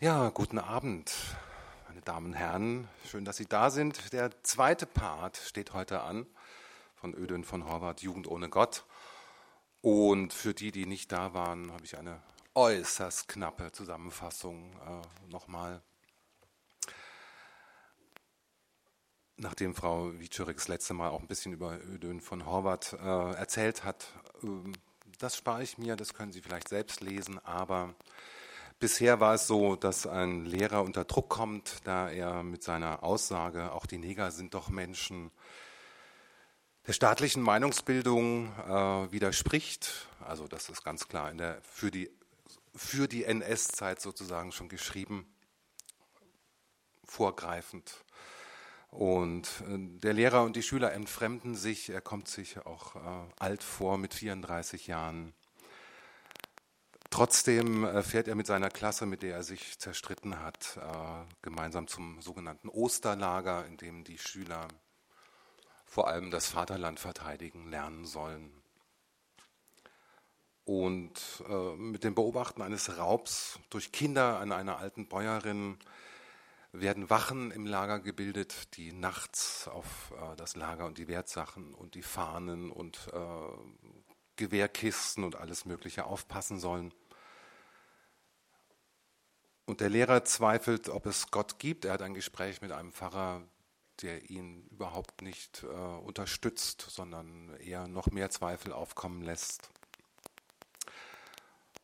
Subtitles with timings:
[0.00, 1.12] Ja, guten Abend,
[1.88, 2.88] meine Damen und Herren.
[3.04, 4.12] Schön, dass Sie da sind.
[4.12, 6.24] Der zweite Part steht heute an
[6.94, 8.84] von Ödön von Horvath, Jugend ohne Gott.
[9.80, 12.22] Und für die, die nicht da waren, habe ich eine
[12.54, 15.82] äußerst knappe Zusammenfassung äh, nochmal.
[19.36, 23.82] Nachdem Frau Wiczurek das letzte Mal auch ein bisschen über Ödön von Horvath äh, erzählt
[23.82, 24.12] hat,
[24.44, 24.46] äh,
[25.18, 27.96] das spare ich mir, das können Sie vielleicht selbst lesen, aber
[28.80, 33.72] Bisher war es so, dass ein Lehrer unter Druck kommt, da er mit seiner Aussage,
[33.72, 35.32] auch die Neger sind doch Menschen,
[36.86, 40.06] der staatlichen Meinungsbildung äh, widerspricht.
[40.20, 42.08] Also das ist ganz klar der, für die,
[42.72, 45.26] für die NS-Zeit sozusagen schon geschrieben,
[47.04, 48.04] vorgreifend.
[48.90, 53.64] Und äh, der Lehrer und die Schüler entfremden sich, er kommt sich auch äh, alt
[53.64, 55.34] vor mit 34 Jahren.
[57.10, 61.88] Trotzdem äh, fährt er mit seiner Klasse, mit der er sich zerstritten hat, äh, gemeinsam
[61.88, 64.68] zum sogenannten Osterlager, in dem die Schüler
[65.86, 68.52] vor allem das Vaterland verteidigen lernen sollen.
[70.64, 75.78] Und äh, mit dem Beobachten eines Raubs durch Kinder an einer alten Bäuerin
[76.72, 82.02] werden Wachen im Lager gebildet, die nachts auf das Lager und die Wertsachen und die
[82.02, 83.08] Fahnen und
[84.38, 86.94] Gewehrkisten und alles Mögliche aufpassen sollen.
[89.66, 91.84] Und der Lehrer zweifelt, ob es Gott gibt.
[91.84, 93.42] Er hat ein Gespräch mit einem Pfarrer,
[94.00, 99.68] der ihn überhaupt nicht äh, unterstützt, sondern eher noch mehr Zweifel aufkommen lässt.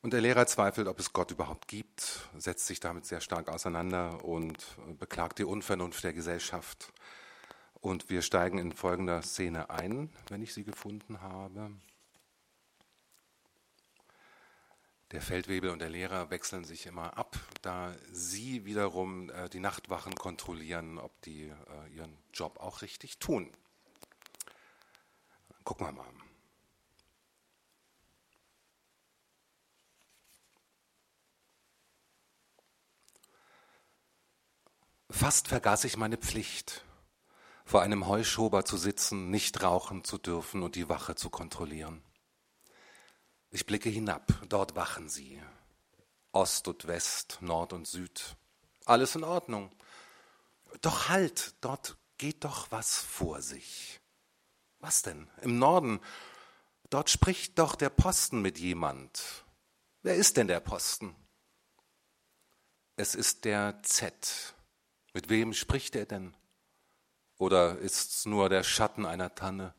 [0.00, 4.24] Und der Lehrer zweifelt, ob es Gott überhaupt gibt, setzt sich damit sehr stark auseinander
[4.24, 6.92] und beklagt die Unvernunft der Gesellschaft.
[7.80, 11.70] Und wir steigen in folgender Szene ein, wenn ich sie gefunden habe.
[15.14, 20.16] Der Feldwebel und der Lehrer wechseln sich immer ab, da sie wiederum äh, die Nachtwachen
[20.16, 23.52] kontrollieren, ob die äh, ihren Job auch richtig tun.
[25.62, 26.04] Gucken wir mal.
[35.10, 36.84] Fast vergaß ich meine Pflicht,
[37.64, 42.02] vor einem Heuschober zu sitzen, nicht rauchen zu dürfen und die Wache zu kontrollieren.
[43.54, 45.40] Ich blicke hinab, dort wachen sie.
[46.32, 48.34] Ost und West, Nord und Süd.
[48.84, 49.70] Alles in Ordnung.
[50.80, 54.00] Doch halt, dort geht doch was vor sich.
[54.80, 55.30] Was denn?
[55.40, 56.00] Im Norden.
[56.90, 59.44] Dort spricht doch der Posten mit jemand.
[60.02, 61.14] Wer ist denn der Posten?
[62.96, 64.56] Es ist der Z.
[65.12, 66.36] Mit wem spricht er denn?
[67.38, 69.76] Oder ist's nur der Schatten einer Tanne?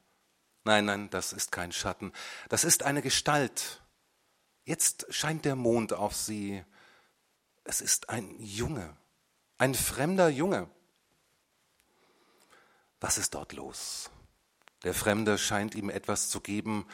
[0.65, 2.11] Nein, nein, das ist kein Schatten.
[2.49, 3.83] Das ist eine Gestalt.
[4.65, 6.65] Jetzt scheint der Mond auf sie.
[7.63, 8.97] Es ist ein Junge,
[9.59, 10.67] ein fremder Junge.
[12.99, 14.09] Was ist dort los?
[14.83, 16.87] Der Fremde scheint ihm etwas zu geben,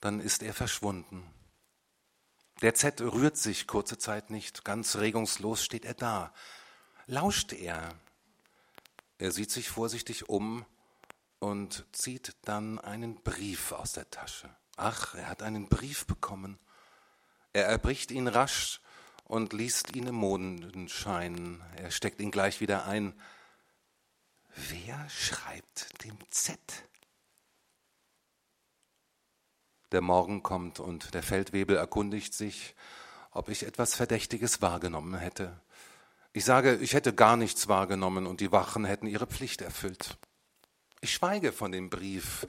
[0.00, 1.22] dann ist er verschwunden.
[2.62, 6.32] Der Z rührt sich kurze Zeit nicht, ganz regungslos steht er da.
[7.06, 7.94] Lauscht er.
[9.18, 10.64] Er sieht sich vorsichtig um
[11.40, 14.48] und zieht dann einen Brief aus der Tasche.
[14.76, 16.58] Ach, er hat einen Brief bekommen.
[17.52, 18.80] Er erbricht ihn rasch
[19.24, 21.60] und liest ihn im Mondenschein.
[21.76, 23.18] Er steckt ihn gleich wieder ein.
[24.54, 26.58] Wer schreibt dem Z?
[29.92, 32.76] Der Morgen kommt und der Feldwebel erkundigt sich,
[33.32, 35.60] ob ich etwas Verdächtiges wahrgenommen hätte.
[36.32, 40.16] Ich sage, ich hätte gar nichts wahrgenommen und die Wachen hätten ihre Pflicht erfüllt.
[41.00, 42.46] Ich schweige von dem Brief,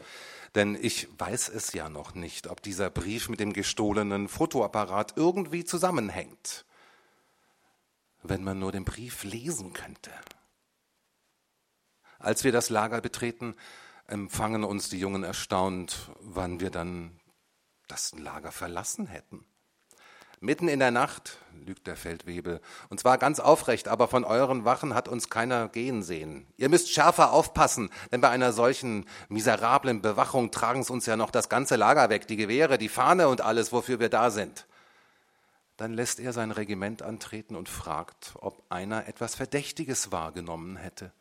[0.56, 5.63] denn ich weiß es ja noch nicht, ob dieser Brief mit dem gestohlenen Fotoapparat irgendwie
[5.63, 6.66] zusammenhängt.
[8.23, 10.11] Wenn man nur den Brief lesen könnte.
[12.20, 13.55] Als wir das Lager betreten,
[14.05, 17.20] empfangen uns die Jungen erstaunt, wann wir dann
[17.87, 19.46] das Lager verlassen hätten.
[20.43, 24.96] Mitten in der Nacht, lügt der Feldwebel, und zwar ganz aufrecht, aber von euren Wachen
[24.96, 26.47] hat uns keiner gehen sehen.
[26.58, 31.29] Ihr müsst schärfer aufpassen, denn bei einer solchen miserablen Bewachung tragen sie uns ja noch
[31.29, 34.66] das ganze Lager weg, die Gewehre, die Fahne und alles, wofür wir da sind.
[35.78, 41.11] Dann lässt er sein Regiment antreten und fragt, ob einer etwas Verdächtiges wahrgenommen hätte.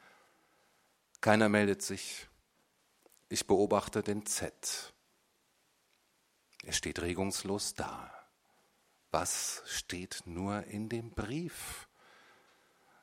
[1.20, 2.26] Keiner meldet sich.
[3.28, 4.94] Ich beobachte den Z.
[6.64, 8.10] Er steht regungslos da.
[9.10, 11.88] Was steht nur in dem Brief?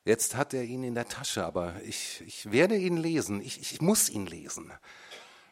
[0.05, 3.41] Jetzt hat er ihn in der Tasche, aber ich, ich werde ihn lesen.
[3.41, 4.71] Ich, ich muss ihn lesen.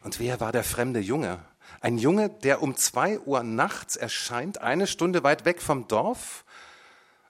[0.02, 1.44] Und wer war der fremde Junge?
[1.82, 6.46] Ein Junge, der um zwei Uhr nachts erscheint, eine Stunde weit weg vom Dorf?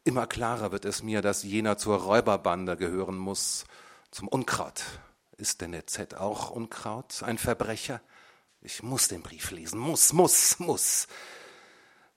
[0.04, 3.66] Immer klarer wird es mir, dass jener zur Räuberbande gehören muss,
[4.12, 4.83] zum Unkraut.
[5.38, 8.01] Ist denn der Z auch Unkraut, ein Verbrecher?
[8.62, 11.07] Ich muss den Brief lesen, muss, muss, muss.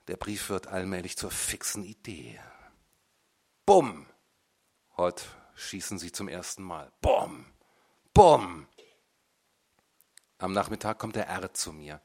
[0.09, 2.39] Der Brief wird allmählich zur fixen Idee.
[3.67, 4.07] Bumm!
[4.97, 5.23] Heute
[5.53, 6.91] schießen sie zum ersten Mal.
[6.99, 7.45] Bumm!
[8.11, 8.65] Bumm!
[10.39, 12.01] Am Nachmittag kommt der R zu mir.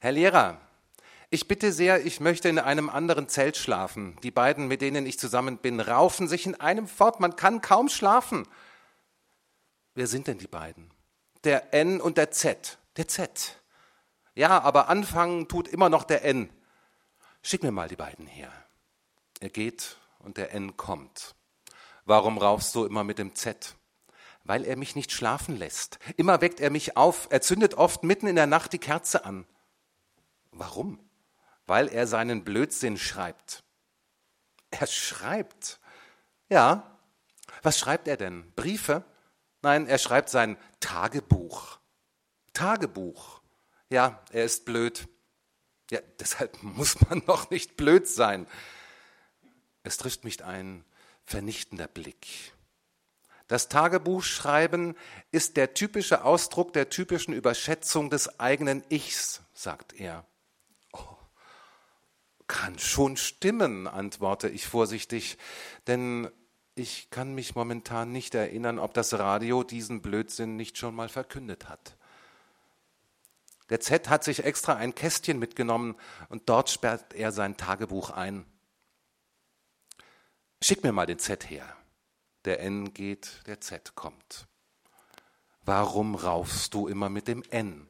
[0.00, 0.60] Herr Lehrer,
[1.30, 4.18] ich bitte sehr, ich möchte in einem anderen Zelt schlafen.
[4.24, 7.20] Die beiden, mit denen ich zusammen bin, raufen sich in einem fort.
[7.20, 8.44] Man kann kaum schlafen.
[9.94, 10.92] Wer sind denn die beiden?
[11.44, 12.76] Der N und der Z.
[12.96, 13.62] Der Z.
[14.34, 16.50] Ja, aber anfangen tut immer noch der N.
[17.46, 18.50] Schick mir mal die beiden her.
[19.38, 21.34] Er geht und der N kommt.
[22.06, 23.76] Warum raufst du immer mit dem Z?
[24.44, 25.98] Weil er mich nicht schlafen lässt.
[26.16, 27.28] Immer weckt er mich auf.
[27.30, 29.46] Er zündet oft mitten in der Nacht die Kerze an.
[30.52, 30.98] Warum?
[31.66, 33.62] Weil er seinen Blödsinn schreibt.
[34.70, 35.80] Er schreibt.
[36.48, 36.98] Ja.
[37.62, 38.54] Was schreibt er denn?
[38.54, 39.04] Briefe?
[39.60, 41.78] Nein, er schreibt sein Tagebuch.
[42.54, 43.42] Tagebuch.
[43.90, 45.08] Ja, er ist blöd.
[45.94, 48.48] Ja, deshalb muss man noch nicht blöd sein.
[49.84, 50.84] Es trifft mich ein
[51.24, 52.26] vernichtender Blick.
[53.46, 54.96] Das Tagebuchschreiben
[55.30, 60.26] ist der typische Ausdruck der typischen Überschätzung des eigenen Ichs, sagt er.
[60.92, 61.16] Oh,
[62.48, 65.38] kann schon stimmen, antworte ich vorsichtig,
[65.86, 66.28] denn
[66.74, 71.68] ich kann mich momentan nicht erinnern, ob das Radio diesen Blödsinn nicht schon mal verkündet
[71.68, 71.96] hat.
[73.70, 75.96] Der Z hat sich extra ein Kästchen mitgenommen
[76.28, 78.44] und dort sperrt er sein Tagebuch ein.
[80.62, 81.76] Schick mir mal den Z her.
[82.44, 84.46] Der N geht, der Z kommt.
[85.62, 87.88] Warum raufst du immer mit dem N?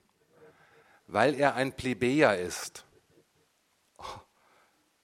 [1.06, 2.84] Weil er ein Plebejer ist.
[3.98, 4.04] Oh.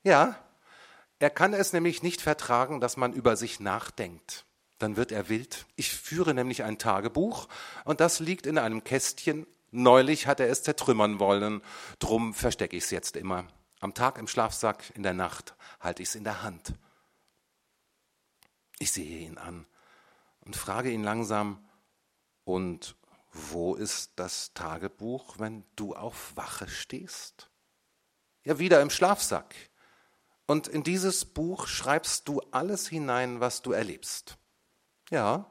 [0.05, 0.38] Ja,
[1.19, 4.46] er kann es nämlich nicht vertragen, dass man über sich nachdenkt.
[4.78, 5.66] Dann wird er wild.
[5.76, 7.49] Ich führe nämlich ein Tagebuch
[7.84, 11.62] und das liegt in einem Kästchen Neulich hat er es zertrümmern wollen,
[11.99, 13.46] drum verstecke ich es jetzt immer.
[13.81, 16.75] Am Tag im Schlafsack, in der Nacht halte ich es in der Hand.
[18.78, 19.67] Ich sehe ihn an
[20.40, 21.64] und frage ihn langsam,
[22.44, 22.96] und
[23.32, 27.50] wo ist das Tagebuch, wenn du auf Wache stehst?
[28.43, 29.55] Ja, wieder im Schlafsack.
[30.46, 34.37] Und in dieses Buch schreibst du alles hinein, was du erlebst.
[35.11, 35.46] Ja,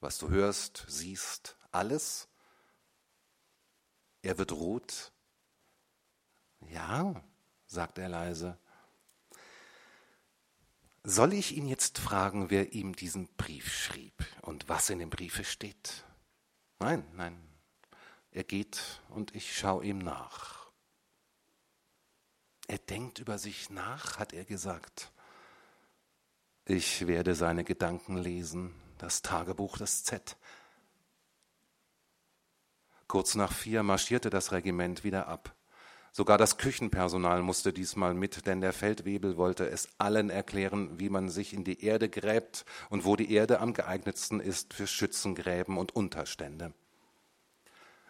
[0.00, 2.28] was du hörst, siehst, alles.
[4.24, 5.12] Er wird rot.
[6.70, 7.22] Ja,
[7.66, 8.58] sagt er leise.
[11.02, 15.44] Soll ich ihn jetzt fragen, wer ihm diesen Brief schrieb und was in dem Briefe
[15.44, 16.04] steht?
[16.78, 17.38] Nein, nein.
[18.30, 20.70] Er geht und ich schaue ihm nach.
[22.66, 25.12] Er denkt über sich nach, hat er gesagt.
[26.64, 30.38] Ich werde seine Gedanken lesen, das Tagebuch des Z.
[33.08, 35.54] Kurz nach vier marschierte das Regiment wieder ab.
[36.16, 41.28] Sogar das Küchenpersonal musste diesmal mit, denn der Feldwebel wollte es allen erklären, wie man
[41.28, 45.96] sich in die Erde gräbt und wo die Erde am geeignetsten ist für Schützengräben und
[45.96, 46.72] Unterstände.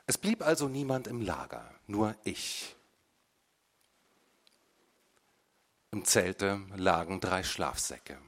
[0.07, 2.77] Es blieb also niemand im Lager, nur ich.
[5.93, 8.19] Im Zelte lagen drei Schlafsäcke.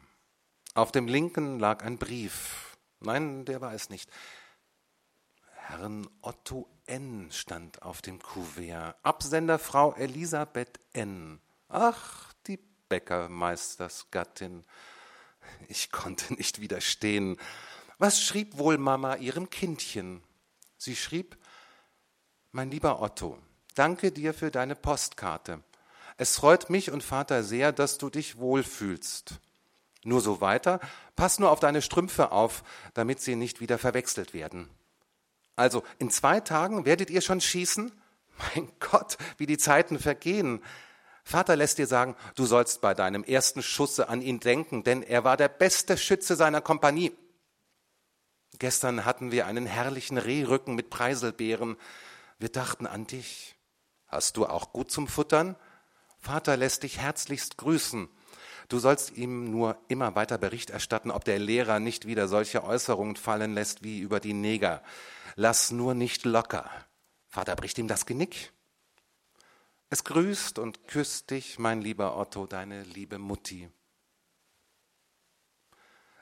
[0.73, 2.79] Auf dem linken lag ein Brief.
[3.01, 4.11] Nein, der war es nicht.
[5.69, 7.29] Herrn Otto N.
[7.33, 8.95] stand auf dem Kuvert.
[9.03, 11.41] Absender Frau Elisabeth N.
[11.69, 14.65] Ach, die Bäckermeistersgattin.
[15.67, 17.37] Ich konnte nicht widerstehen.
[17.99, 20.23] Was schrieb wohl Mama ihrem Kindchen?
[20.79, 21.37] Sie schrieb,
[22.53, 23.37] mein lieber Otto,
[23.75, 25.65] danke dir für deine Postkarte.
[26.17, 29.41] Es freut mich und Vater sehr, dass du dich wohlfühlst.
[30.05, 30.79] Nur so weiter,
[31.17, 32.63] pass nur auf deine Strümpfe auf,
[32.95, 34.71] damit sie nicht wieder verwechselt werden.
[35.57, 37.91] Also in zwei Tagen werdet ihr schon schießen?
[38.55, 40.63] Mein Gott, wie die Zeiten vergehen.
[41.25, 45.25] Vater lässt dir sagen, du sollst bei deinem ersten Schusse an ihn denken, denn er
[45.25, 47.13] war der beste Schütze seiner Kompanie.
[48.59, 51.77] Gestern hatten wir einen herrlichen Rehrücken mit Preiselbeeren.
[52.39, 53.57] Wir dachten an dich.
[54.07, 55.57] Hast du auch gut zum Futtern?
[56.19, 58.09] Vater lässt dich herzlichst grüßen.
[58.69, 63.17] Du sollst ihm nur immer weiter Bericht erstatten, ob der Lehrer nicht wieder solche Äußerungen
[63.17, 64.83] fallen lässt wie über die Neger
[65.37, 66.69] lass nur nicht locker.
[67.29, 68.53] Vater bricht ihm das Genick.
[69.89, 73.71] Es grüßt und küsst dich, mein lieber Otto, deine liebe Mutti.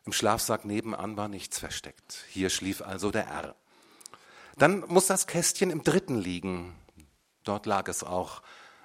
[0.05, 2.25] Im Schlafsack nebenan war nichts versteckt.
[2.29, 3.57] Hier schlief also der R.
[4.57, 6.77] Dann muss das Kästchen im dritten liegen.
[7.43, 8.43] Dort lag es auch.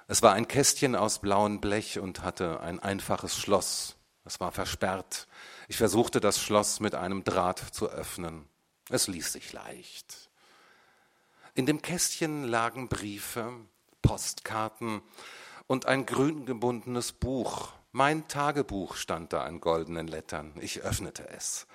[0.08, 3.96] Es war ein Kästchen aus blauem Blech und hatte ein einfaches Schloss.
[4.24, 5.28] Es war versperrt.
[5.68, 8.48] Ich versuchte das Schloss mit einem Draht zu öffnen.
[8.90, 10.28] Es ließ sich leicht.
[11.54, 13.52] In dem Kästchen lagen Briefe,
[14.02, 15.00] Postkarten
[15.68, 17.72] und ein grün gebundenes Buch.
[17.92, 20.52] Mein Tagebuch stand da in goldenen Lettern.
[20.60, 21.68] Ich öffnete es.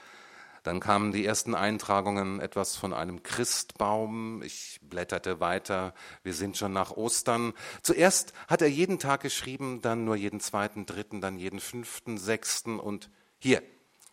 [0.63, 4.41] Dann kamen die ersten Eintragungen, etwas von einem Christbaum.
[4.41, 5.93] Ich blätterte weiter.
[6.23, 7.53] Wir sind schon nach Ostern.
[7.81, 12.79] Zuerst hat er jeden Tag geschrieben, dann nur jeden zweiten, dritten, dann jeden fünften, sechsten
[12.79, 13.61] und hier,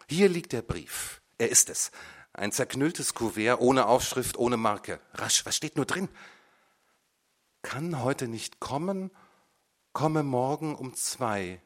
[0.09, 1.23] hier liegt der Brief.
[1.39, 1.91] Er ist es.
[2.33, 5.01] Ein zerknülltes Kuvert ohne Aufschrift, ohne Marke.
[5.15, 6.09] Rasch, was steht nur drin?
[7.61, 9.11] Kann heute nicht kommen,
[9.93, 11.61] komme morgen um zwei.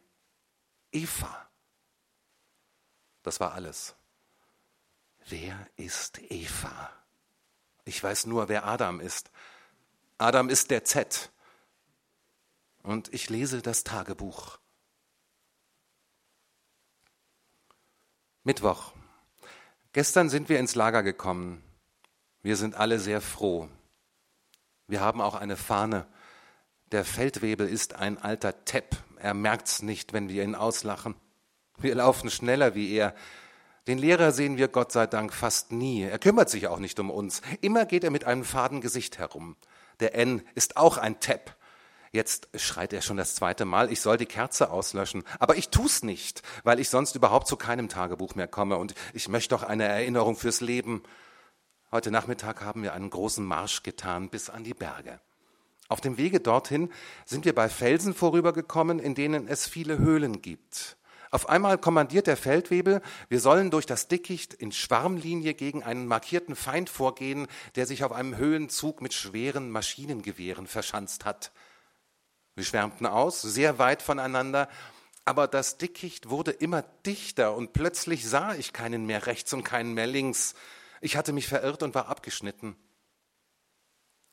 [0.92, 1.48] Eva.
[3.22, 3.94] Das war alles.
[5.28, 6.92] Wer ist Eva?
[7.84, 9.30] Ich weiß nur, wer Adam ist.
[10.18, 11.30] Adam ist der Z.
[12.82, 14.58] Und ich lese das Tagebuch.
[18.44, 18.95] Mittwoch.
[19.96, 21.62] Gestern sind wir ins Lager gekommen.
[22.42, 23.66] Wir sind alle sehr froh.
[24.88, 26.06] Wir haben auch eine Fahne.
[26.92, 28.94] Der Feldwebel ist ein alter Tepp.
[29.16, 31.14] Er merkt's nicht, wenn wir ihn auslachen.
[31.78, 33.14] Wir laufen schneller wie er.
[33.86, 36.02] Den Lehrer sehen wir Gott sei Dank fast nie.
[36.02, 37.40] Er kümmert sich auch nicht um uns.
[37.62, 39.56] Immer geht er mit einem faden Gesicht herum.
[40.00, 41.55] Der N ist auch ein Tepp.
[42.16, 45.22] Jetzt schreit er schon das zweite Mal, ich soll die Kerze auslöschen.
[45.38, 49.28] Aber ich tu's nicht, weil ich sonst überhaupt zu keinem Tagebuch mehr komme und ich
[49.28, 51.02] möchte doch eine Erinnerung fürs Leben.
[51.92, 55.20] Heute Nachmittag haben wir einen großen Marsch getan bis an die Berge.
[55.88, 56.90] Auf dem Wege dorthin
[57.26, 60.96] sind wir bei Felsen vorübergekommen, in denen es viele Höhlen gibt.
[61.30, 66.56] Auf einmal kommandiert der Feldwebel, wir sollen durch das Dickicht in Schwarmlinie gegen einen markierten
[66.56, 71.52] Feind vorgehen, der sich auf einem Höhenzug mit schweren Maschinengewehren verschanzt hat.
[72.56, 74.68] Wir schwärmten aus, sehr weit voneinander,
[75.26, 79.92] aber das Dickicht wurde immer dichter und plötzlich sah ich keinen mehr rechts und keinen
[79.92, 80.54] mehr links.
[81.02, 82.74] Ich hatte mich verirrt und war abgeschnitten.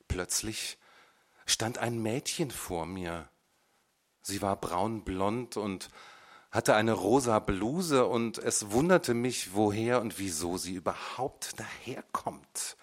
[0.07, 0.77] Plötzlich
[1.45, 3.27] stand ein Mädchen vor mir.
[4.21, 5.89] Sie war braunblond und
[6.49, 12.77] hatte eine rosa Bluse und es wunderte mich, woher und wieso sie überhaupt daherkommt.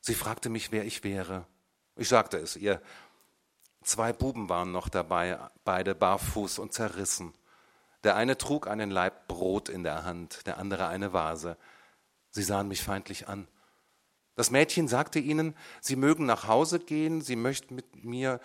[0.00, 1.46] Sie fragte mich, wer ich wäre.
[1.96, 2.80] Ich sagte es ihr.
[3.86, 7.32] Zwei Buben waren noch dabei, beide barfuß und zerrissen.
[8.02, 11.56] Der eine trug einen Laib Brot in der Hand, der andere eine Vase.
[12.30, 13.46] Sie sahen mich feindlich an.
[14.34, 18.40] Das Mädchen sagte ihnen, sie mögen nach Hause gehen, sie möchten mit mir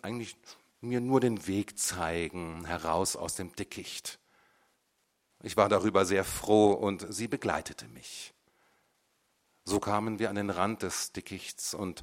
[0.00, 0.38] eigentlich
[0.80, 4.18] mir nur den Weg zeigen, heraus aus dem Dickicht.
[5.42, 8.32] Ich war darüber sehr froh und sie begleitete mich.
[9.64, 12.02] So kamen wir an den Rand des Dickichts und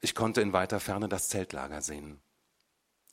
[0.00, 2.20] ich konnte in weiter Ferne das Zeltlager sehen.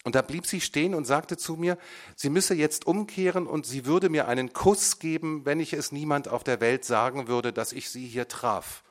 [0.04, 1.78] Und da blieb sie stehen und sagte zu mir,
[2.16, 6.30] sie müsse jetzt umkehren und sie würde mir einen Kuss geben, wenn ich es niemand
[6.30, 8.84] auf der Welt sagen würde, dass ich sie hier traf.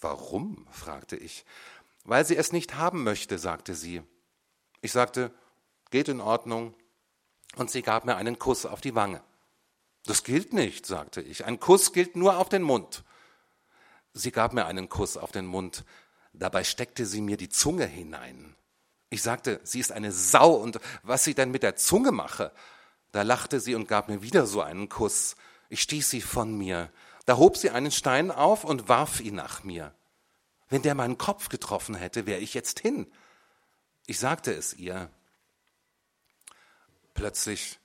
[0.00, 0.68] Warum?
[0.70, 1.44] fragte ich.
[2.04, 4.02] Weil sie es nicht haben möchte, sagte sie.
[4.82, 5.32] Ich sagte,
[5.90, 6.74] geht in Ordnung.
[7.56, 9.20] Und sie gab mir einen Kuss auf die Wange.
[10.04, 11.44] Das gilt nicht, sagte ich.
[11.44, 13.02] Ein Kuss gilt nur auf den Mund.
[14.18, 15.84] Sie gab mir einen Kuss auf den Mund.
[16.32, 18.56] Dabei steckte sie mir die Zunge hinein.
[19.10, 22.50] Ich sagte, sie ist eine Sau und was sie denn mit der Zunge mache.
[23.12, 25.36] Da lachte sie und gab mir wieder so einen Kuss.
[25.68, 26.90] Ich stieß sie von mir.
[27.26, 29.94] Da hob sie einen Stein auf und warf ihn nach mir.
[30.68, 33.06] Wenn der meinen Kopf getroffen hätte, wäre ich jetzt hin.
[34.06, 35.10] Ich sagte es ihr.
[37.14, 37.78] Plötzlich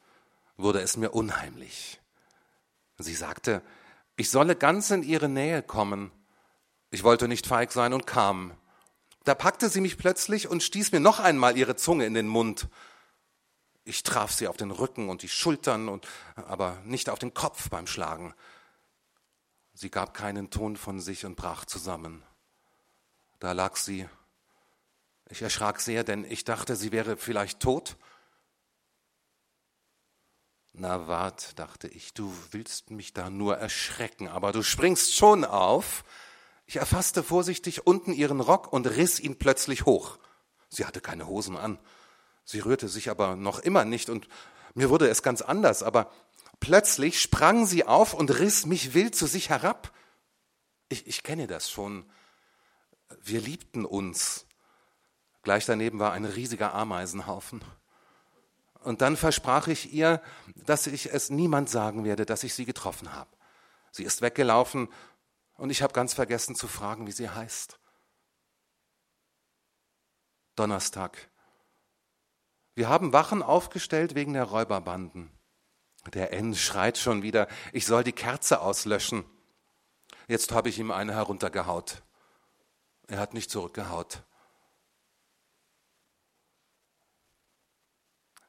[0.58, 2.02] wurde es mir unheimlich.
[2.98, 3.62] Sie sagte,
[4.16, 6.12] ich solle ganz in ihre Nähe kommen.
[6.94, 8.56] Ich wollte nicht feig sein und kam.
[9.24, 12.68] Da packte sie mich plötzlich und stieß mir noch einmal ihre Zunge in den Mund.
[13.84, 17.72] Ich traf sie auf den Rücken und die Schultern und aber nicht auf den Kopf
[17.72, 18.36] beim Schlagen.
[19.74, 22.22] Sie gab keinen Ton von sich und brach zusammen.
[23.40, 24.08] Da lag sie.
[25.30, 27.98] Ich erschrak sehr, denn ich dachte, sie wäre vielleicht tot.
[30.74, 36.04] Na wart, dachte ich, du willst mich da nur erschrecken, aber du springst schon auf.
[36.66, 40.18] Ich erfasste vorsichtig unten ihren Rock und riss ihn plötzlich hoch.
[40.70, 41.78] Sie hatte keine Hosen an.
[42.46, 44.28] Sie rührte sich aber noch immer nicht und
[44.74, 46.12] mir wurde es ganz anders, aber
[46.60, 49.92] plötzlich sprang sie auf und riss mich wild zu sich herab.
[50.90, 52.06] Ich, ich kenne das schon.
[53.22, 54.46] Wir liebten uns.
[55.44, 57.64] Gleich daneben war ein riesiger Ameisenhaufen.
[58.84, 60.22] Und dann versprach ich ihr,
[60.56, 63.30] dass ich es niemand sagen werde, dass ich sie getroffen habe.
[63.92, 64.90] Sie ist weggelaufen
[65.56, 67.80] und ich habe ganz vergessen zu fragen, wie sie heißt.
[70.56, 71.30] Donnerstag.
[72.76, 75.32] Wir haben Wachen aufgestellt wegen der Räuberbanden.
[76.14, 79.24] Der N schreit schon wieder, ich soll die Kerze auslöschen.
[80.28, 82.04] Jetzt habe ich ihm eine heruntergehaut.
[83.08, 84.24] Er hat nicht zurückgehaut.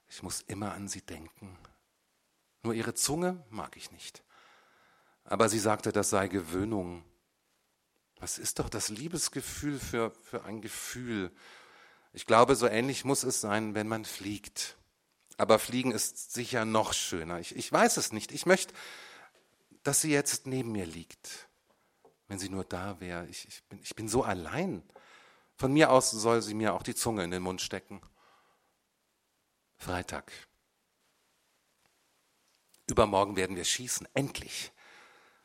[0.09, 1.59] Ich muss immer an sie denken.
[2.63, 4.24] Nur ihre Zunge mag ich nicht.
[5.25, 7.05] Aber sie sagte, das sei Gewöhnung.
[8.21, 11.31] Was ist doch das Liebesgefühl für, für ein Gefühl?
[12.13, 14.77] Ich glaube, so ähnlich muss es sein, wenn man fliegt.
[15.37, 17.41] Aber Fliegen ist sicher noch schöner.
[17.41, 18.31] Ich, ich weiß es nicht.
[18.33, 18.73] Ich möchte,
[19.83, 21.49] dass sie jetzt neben mir liegt.
[22.29, 23.27] Wenn sie nur da wäre.
[23.27, 24.83] Ich, ich, bin, ich bin so allein.
[25.57, 28.01] Von mir aus soll sie mir auch die Zunge in den Mund stecken.
[29.77, 30.31] Freitag.
[32.87, 34.07] Übermorgen werden wir schießen.
[34.15, 34.73] Endlich.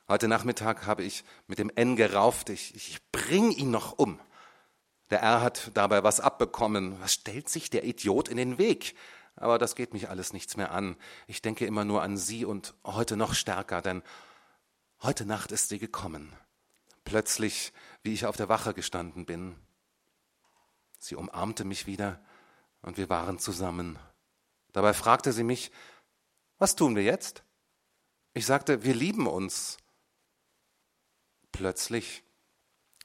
[0.10, 2.50] Heute Nachmittag habe ich mit dem N gerauft.
[2.50, 4.20] Ich, ich bring ihn noch um.
[5.12, 7.00] Der R hat dabei was abbekommen.
[7.00, 8.96] Was stellt sich der Idiot in den Weg?
[9.36, 10.96] Aber das geht mich alles nichts mehr an.
[11.28, 14.02] Ich denke immer nur an sie und heute noch stärker, denn
[15.04, 16.34] heute Nacht ist sie gekommen.
[17.06, 19.56] Plötzlich, wie ich auf der Wache gestanden bin.
[20.98, 22.20] Sie umarmte mich wieder
[22.82, 24.00] und wir waren zusammen.
[24.74, 25.72] Dabei fragte sie mich,
[26.58, 27.44] was tun wir jetzt?
[28.34, 29.78] Ich sagte, wir lieben uns.
[31.60, 32.24] Plötzlich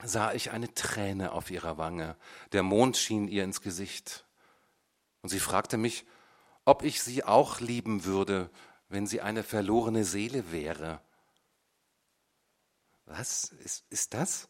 [0.05, 2.17] sah ich eine Träne auf ihrer Wange.
[2.53, 4.25] Der Mond schien ihr ins Gesicht.
[5.23, 6.07] Und sie fragte mich,
[6.65, 8.49] ob ich sie auch lieben würde,
[8.89, 11.01] wenn sie eine verlorene Seele wäre.
[13.07, 14.49] Was ist, ist das?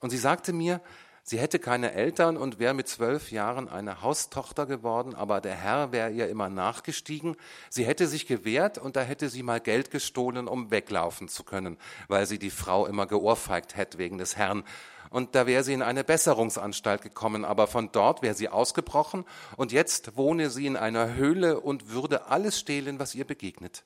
[0.00, 0.82] Und sie sagte mir,
[1.26, 5.90] Sie hätte keine Eltern und wäre mit zwölf Jahren eine Haustochter geworden, aber der Herr
[5.90, 7.34] wäre ihr immer nachgestiegen.
[7.70, 11.78] Sie hätte sich gewehrt und da hätte sie mal Geld gestohlen, um weglaufen zu können,
[12.08, 14.64] weil sie die Frau immer geohrfeigt hätte wegen des Herrn.
[15.08, 19.24] Und da wäre sie in eine Besserungsanstalt gekommen, aber von dort wäre sie ausgebrochen
[19.56, 23.82] und jetzt wohne sie in einer Höhle und würde alles stehlen, was ihr begegnet.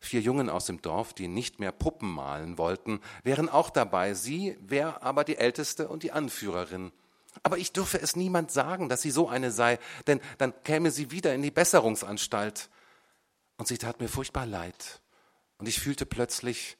[0.00, 4.14] Vier Jungen aus dem Dorf, die nicht mehr Puppen malen wollten, wären auch dabei.
[4.14, 6.92] Sie wäre aber die Älteste und die Anführerin.
[7.42, 11.10] Aber ich dürfe es niemand sagen, dass sie so eine sei, denn dann käme sie
[11.10, 12.70] wieder in die Besserungsanstalt.
[13.56, 15.00] Und sie tat mir furchtbar leid.
[15.58, 16.76] Und ich fühlte plötzlich,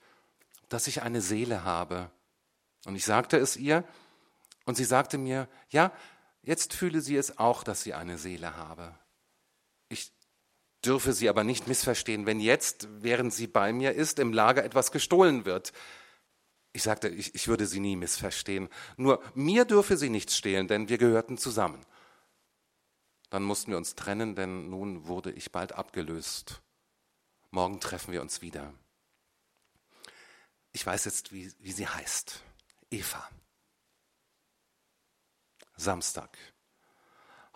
[0.68, 2.10] dass ich eine Seele habe.
[2.84, 3.84] Und ich sagte es ihr,
[4.64, 5.92] und sie sagte mir, ja,
[6.42, 8.94] jetzt fühle sie es auch, dass sie eine Seele habe.
[9.88, 10.12] Ich
[10.84, 14.92] dürfe sie aber nicht missverstehen, wenn jetzt, während sie bei mir ist, im Lager etwas
[14.92, 15.72] gestohlen wird.
[16.72, 18.68] Ich sagte, ich, ich würde sie nie missverstehen.
[18.96, 21.84] Nur mir dürfe sie nichts stehlen, denn wir gehörten zusammen.
[23.30, 26.62] Dann mussten wir uns trennen, denn nun wurde ich bald abgelöst.
[27.50, 28.72] Morgen treffen wir uns wieder.
[30.72, 32.42] Ich weiß jetzt, wie, wie sie heißt.
[32.90, 33.28] Eva.
[35.76, 36.36] Samstag.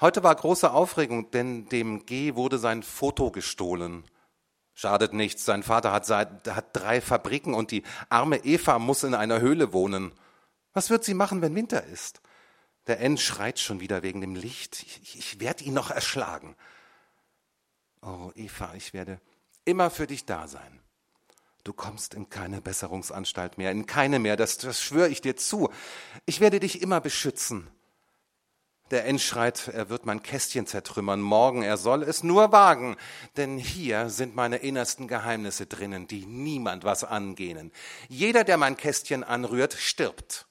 [0.02, 4.02] Heute war große Aufregung, denn dem G wurde sein Foto gestohlen.
[4.74, 9.40] Schadet nichts, sein Vater hat, hat drei Fabriken und die arme Eva muss in einer
[9.40, 10.10] Höhle wohnen.
[10.72, 12.20] Was wird sie machen, wenn Winter ist?
[12.88, 14.82] Der N schreit schon wieder wegen dem Licht.
[14.82, 16.56] Ich, ich werde ihn noch erschlagen.
[18.00, 19.20] Oh, Eva, ich werde
[19.64, 20.80] immer für dich da sein.
[21.62, 25.70] Du kommst in keine Besserungsanstalt mehr, in keine mehr, das, das schwöre ich dir zu.
[26.26, 27.70] Ich werde dich immer beschützen.
[28.92, 32.98] Der N schreit, er wird mein Kästchen zertrümmern morgen, er soll es nur wagen,
[33.38, 37.72] denn hier sind meine innersten Geheimnisse drinnen, die niemand was angehen.
[38.11, 40.46] Jeder, der mein Kästchen anrührt, stirbt.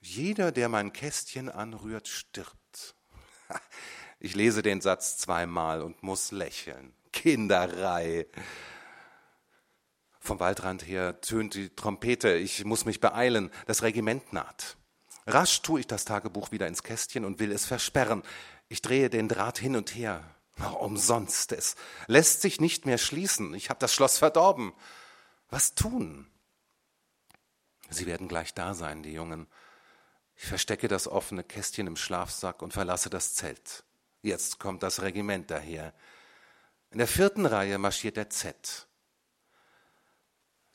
[0.00, 2.96] Jeder, der mein Kästchen anrührt, stirbt.
[4.22, 6.92] Ich lese den Satz zweimal und muss lächeln.
[7.10, 8.26] Kinderei.
[10.18, 12.34] Vom Waldrand her tönt die Trompete.
[12.34, 13.50] Ich muss mich beeilen.
[13.66, 14.76] Das Regiment naht.
[15.32, 18.22] Rasch tue ich das Tagebuch wieder ins Kästchen und will es versperren.
[18.68, 20.22] Ich drehe den Draht hin und her.
[20.60, 21.52] Oh, umsonst.
[21.52, 23.54] Es lässt sich nicht mehr schließen.
[23.54, 24.72] Ich habe das Schloss verdorben.
[25.48, 26.26] Was tun?
[27.88, 29.46] Sie werden gleich da sein, die Jungen.
[30.36, 33.84] Ich verstecke das offene Kästchen im Schlafsack und verlasse das Zelt.
[34.22, 35.92] Jetzt kommt das Regiment daher.
[36.90, 38.86] In der vierten Reihe marschiert der Z.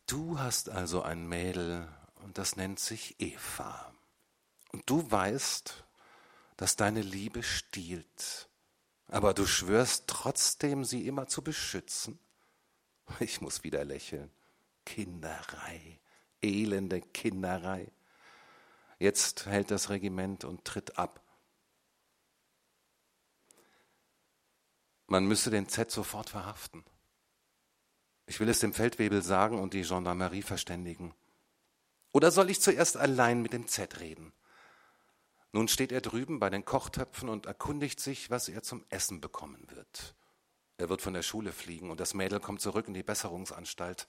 [0.07, 1.87] Du hast also ein Mädel
[2.23, 3.94] und das nennt sich Eva.
[4.75, 5.85] Und du weißt,
[6.57, 8.49] dass deine Liebe stiehlt,
[9.07, 12.19] aber du schwörst trotzdem, sie immer zu beschützen.
[13.21, 14.29] Ich muss wieder lächeln.
[14.83, 16.01] Kinderei,
[16.41, 17.89] elende Kinderei.
[18.99, 21.21] Jetzt hält das Regiment und tritt ab.
[25.07, 26.83] Man müsse den Z sofort verhaften.
[28.25, 31.15] Ich will es dem Feldwebel sagen und die Gendarmerie verständigen.
[32.11, 34.33] Oder soll ich zuerst allein mit dem Z reden?
[35.55, 39.65] Nun steht er drüben bei den Kochtöpfen und erkundigt sich, was er zum Essen bekommen
[39.69, 40.13] wird.
[40.75, 44.05] Er wird von der Schule fliegen und das Mädel kommt zurück in die Besserungsanstalt.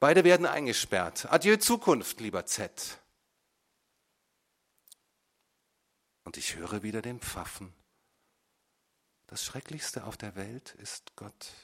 [0.00, 1.32] Beide werden eingesperrt.
[1.32, 3.00] Adieu Zukunft, lieber Z.
[6.24, 7.72] Und ich höre wieder den Pfaffen.
[9.28, 11.54] Das Schrecklichste auf der Welt ist Gott.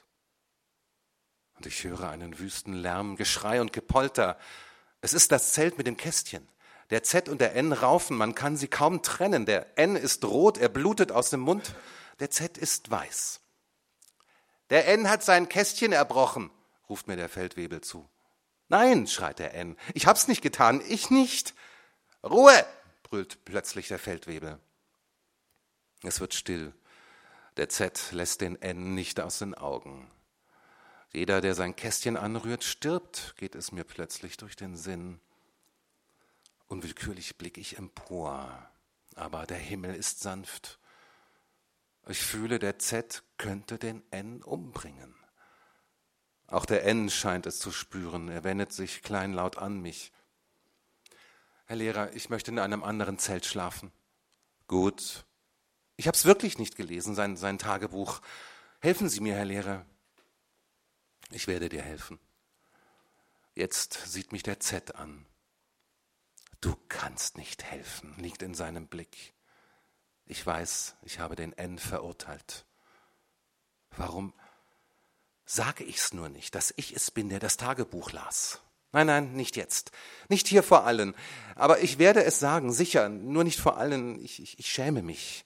[1.57, 4.38] Und ich höre einen wüsten Lärm, Geschrei und Gepolter.
[5.03, 6.49] Es ist das Zelt mit dem Kästchen.
[6.90, 9.46] Der Z und der N raufen, man kann sie kaum trennen.
[9.46, 11.74] Der N ist rot, er blutet aus dem Mund.
[12.18, 13.40] Der Z ist weiß.
[14.70, 16.50] Der N hat sein Kästchen erbrochen,
[16.88, 18.09] ruft mir der Feldwebel zu.
[18.68, 21.55] Nein, schreit der N, ich hab's nicht getan, ich nicht.
[22.22, 22.66] Ruhe,
[23.03, 24.59] brüllt plötzlich der Feldwebel.
[26.03, 26.72] Es wird still.
[27.57, 30.11] Der Z lässt den N nicht aus den Augen.
[31.12, 35.20] Jeder, der sein Kästchen anrührt, stirbt, geht es mir plötzlich durch den Sinn.
[36.70, 38.70] Unwillkürlich blicke ich empor,
[39.16, 40.78] aber der Himmel ist sanft.
[42.06, 45.16] Ich fühle, der Z könnte den N umbringen.
[46.46, 48.28] Auch der N scheint es zu spüren.
[48.28, 50.12] Er wendet sich kleinlaut an mich.
[51.66, 53.90] Herr Lehrer, ich möchte in einem anderen Zelt schlafen.
[54.68, 55.24] Gut.
[55.96, 58.20] Ich habe es wirklich nicht gelesen, sein, sein Tagebuch.
[58.78, 59.85] Helfen Sie mir, Herr Lehrer.
[61.33, 62.20] Ich werde dir helfen.
[63.56, 65.26] Jetzt sieht mich der Z an.
[66.61, 69.35] Du kannst nicht helfen, liegt in seinem Blick.
[70.27, 72.66] Ich weiß, ich habe den N verurteilt.
[73.96, 74.33] Warum
[75.44, 78.61] sage ich's nur nicht, dass ich es bin, der das Tagebuch las?
[78.92, 79.92] Nein, nein, nicht jetzt.
[80.29, 81.14] Nicht hier vor allen.
[81.55, 84.23] Aber ich werde es sagen, sicher, nur nicht vor allen.
[84.23, 85.44] Ich, ich, ich schäme mich.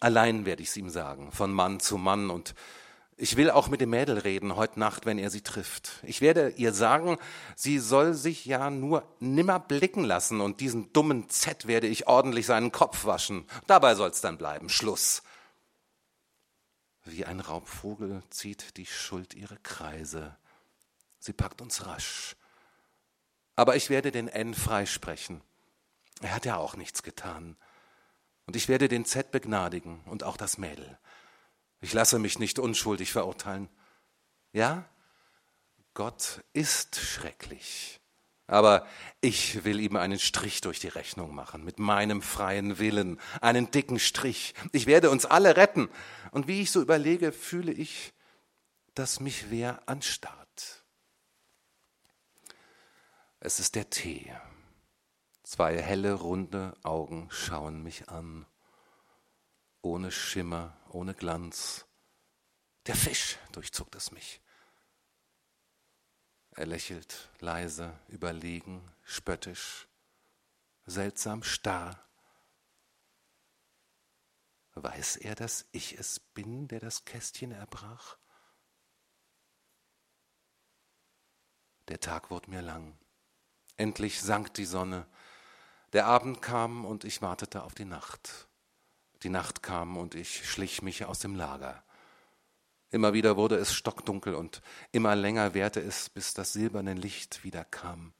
[0.00, 2.54] Allein werde ich es ihm sagen, von Mann zu Mann und
[3.20, 5.90] ich will auch mit dem Mädel reden heute Nacht, wenn er sie trifft.
[6.04, 7.18] Ich werde ihr sagen,
[7.56, 12.46] sie soll sich ja nur nimmer blicken lassen und diesen dummen Z werde ich ordentlich
[12.46, 13.44] seinen Kopf waschen.
[13.66, 14.68] Dabei soll's dann bleiben.
[14.68, 15.24] Schluss.
[17.04, 20.36] Wie ein Raubvogel zieht die Schuld ihre Kreise.
[21.18, 22.36] Sie packt uns rasch.
[23.56, 25.40] Aber ich werde den N freisprechen.
[26.20, 27.56] Er hat ja auch nichts getan.
[28.46, 30.98] Und ich werde den Z begnadigen und auch das Mädel.
[31.80, 33.68] Ich lasse mich nicht unschuldig verurteilen.
[34.52, 34.88] Ja,
[35.94, 38.00] Gott ist schrecklich.
[38.46, 38.86] Aber
[39.20, 43.98] ich will ihm einen Strich durch die Rechnung machen, mit meinem freien Willen, einen dicken
[43.98, 44.54] Strich.
[44.72, 45.90] Ich werde uns alle retten.
[46.30, 48.14] Und wie ich so überlege, fühle ich,
[48.94, 50.84] dass mich wer anstarrt.
[53.40, 54.32] Es ist der Tee.
[55.42, 58.46] Zwei helle, runde Augen schauen mich an
[59.82, 61.86] ohne Schimmer, ohne Glanz.
[62.86, 64.40] Der Fisch durchzuckt es mich.
[66.52, 69.86] Er lächelt leise, überlegen, spöttisch,
[70.86, 72.04] seltsam starr.
[74.74, 78.16] Weiß er, dass ich es bin, der das Kästchen erbrach?
[81.88, 82.98] Der Tag wurde mir lang.
[83.76, 85.06] Endlich sank die Sonne.
[85.92, 88.47] Der Abend kam und ich wartete auf die Nacht.
[89.22, 91.82] Die Nacht kam und ich schlich mich aus dem Lager.
[92.90, 97.64] Immer wieder wurde es stockdunkel und immer länger währte es, bis das silberne Licht wieder
[97.64, 98.12] kam.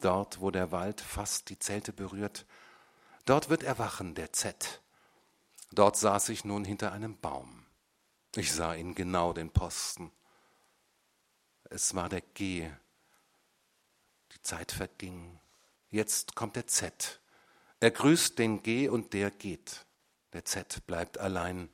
[0.00, 2.44] Dort, wo der Wald fast die Zelte berührt,
[3.24, 4.82] dort wird erwachen der Z.
[5.70, 7.64] Dort saß ich nun hinter einem Baum.
[8.34, 10.10] Ich sah ihn genau den Posten.
[11.70, 12.70] Es war der G.
[14.32, 15.38] Die Zeit verging.
[15.90, 17.21] Jetzt kommt der Z.
[17.82, 19.84] Er grüßt den G und der geht.
[20.34, 21.68] Der Z bleibt allein.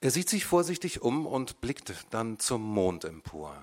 [0.00, 3.60] Er sieht sich vorsichtig um und blickt dann zum Mond empor.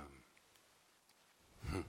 [1.69, 1.85] Hm.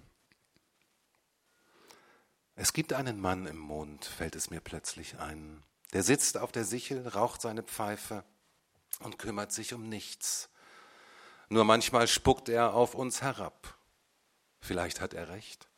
[2.55, 5.61] Es gibt einen Mann im Mond, fällt es mir plötzlich ein.
[5.93, 8.23] Der sitzt auf der Sichel, raucht seine Pfeife
[9.01, 10.49] und kümmert sich um nichts.
[11.49, 13.77] Nur manchmal spuckt er auf uns herab.
[14.61, 15.72] Vielleicht hat er recht.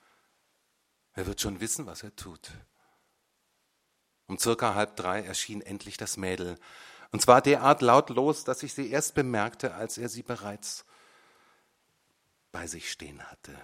[1.15, 2.51] Er wird schon wissen, was er tut.
[4.27, 6.59] Um circa halb drei erschien endlich das Mädel,
[7.13, 10.85] und zwar derart lautlos, dass ich sie erst bemerkte, als er sie bereits
[12.51, 13.57] bei sich stehen hatte.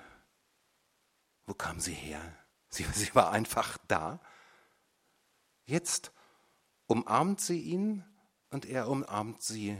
[1.46, 2.20] Wo kam sie her?
[2.68, 4.20] Sie, sie war einfach da.
[5.64, 6.12] Jetzt
[6.86, 8.04] umarmt sie ihn
[8.50, 9.76] und er umarmt sie.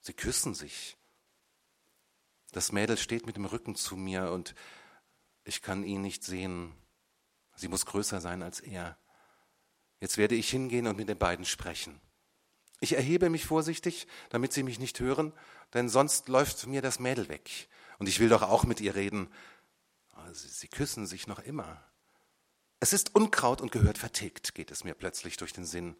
[0.00, 0.98] Sie küssen sich.
[2.52, 4.54] Das Mädel steht mit dem Rücken zu mir und
[5.44, 6.74] ich kann ihn nicht sehen.
[7.56, 8.96] Sie muss größer sein als er.
[10.00, 12.00] Jetzt werde ich hingehen und mit den beiden sprechen.
[12.80, 15.32] Ich erhebe mich vorsichtig, damit sie mich nicht hören,
[15.74, 17.68] denn sonst läuft mir das Mädel weg.
[17.98, 19.28] Und ich will doch auch mit ihr reden.
[20.32, 21.84] Sie, sie küssen sich noch immer.
[22.80, 25.96] Es ist Unkraut und gehört vertilgt, geht es mir plötzlich durch den Sinn.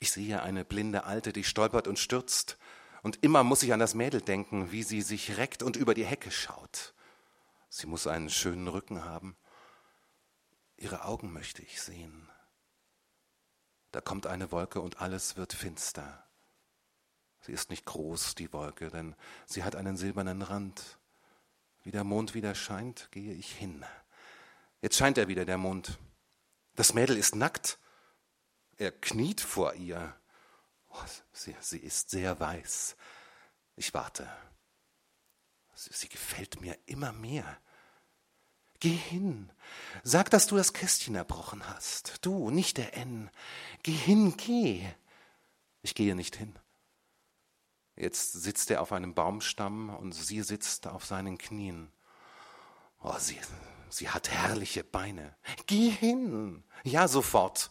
[0.00, 2.56] Ich sehe eine blinde Alte, die stolpert und stürzt.
[3.02, 6.06] Und immer muss ich an das Mädel denken, wie sie sich reckt und über die
[6.06, 6.94] Hecke schaut.
[7.68, 9.36] Sie muss einen schönen Rücken haben.
[10.76, 12.28] Ihre Augen möchte ich sehen.
[13.90, 16.26] Da kommt eine Wolke und alles wird finster.
[17.40, 19.14] Sie ist nicht groß, die Wolke, denn
[19.46, 20.98] sie hat einen silbernen Rand.
[21.82, 23.84] Wie der Mond wieder scheint, gehe ich hin.
[24.82, 25.98] Jetzt scheint er wieder, der Mond.
[26.74, 27.78] Das Mädel ist nackt.
[28.76, 30.14] Er kniet vor ihr.
[30.90, 32.96] Oh, sie, sie, ist sehr weiß.
[33.76, 34.28] Ich warte.
[35.78, 37.56] Sie, gefällt mir immer mehr.
[38.80, 39.52] Geh hin.
[40.02, 42.24] Sag, dass du das Kästchen erbrochen hast.
[42.26, 43.30] Du, nicht der N.
[43.84, 44.84] Geh hin, geh.
[45.82, 46.58] Ich gehe nicht hin.
[47.94, 51.92] Jetzt sitzt er auf einem Baumstamm und sie sitzt auf seinen Knien.
[53.00, 53.38] Oh, sie,
[53.88, 55.36] sie hat herrliche Beine.
[55.66, 56.64] Geh hin.
[56.82, 57.70] Ja, sofort.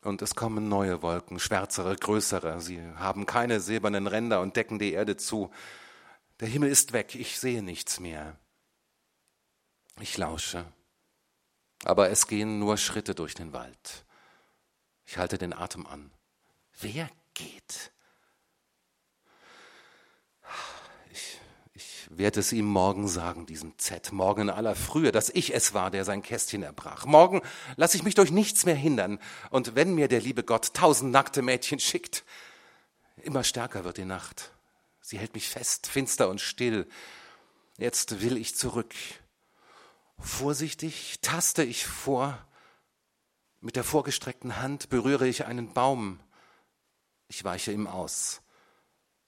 [0.00, 2.62] Und es kommen neue Wolken, schwärzere, größere.
[2.62, 5.50] Sie haben keine silbernen Ränder und decken die Erde zu.
[6.40, 8.38] Der Himmel ist weg, ich sehe nichts mehr.
[10.00, 10.64] Ich lausche.
[11.84, 14.04] Aber es gehen nur Schritte durch den Wald.
[15.04, 16.12] Ich halte den Atem an.
[16.80, 17.92] Wer geht?
[22.10, 25.90] werde es ihm morgen sagen, diesem Z, morgen in aller Frühe, dass ich es war,
[25.90, 27.06] der sein Kästchen erbrach.
[27.06, 27.42] Morgen
[27.76, 29.18] lasse ich mich durch nichts mehr hindern.
[29.50, 32.24] Und wenn mir der liebe Gott tausend nackte Mädchen schickt,
[33.22, 34.52] immer stärker wird die Nacht.
[35.08, 36.86] Sie hält mich fest, finster und still.
[37.78, 38.94] Jetzt will ich zurück.
[40.18, 42.46] Vorsichtig taste ich vor.
[43.62, 46.20] Mit der vorgestreckten Hand berühre ich einen Baum.
[47.26, 48.42] Ich weiche ihm aus.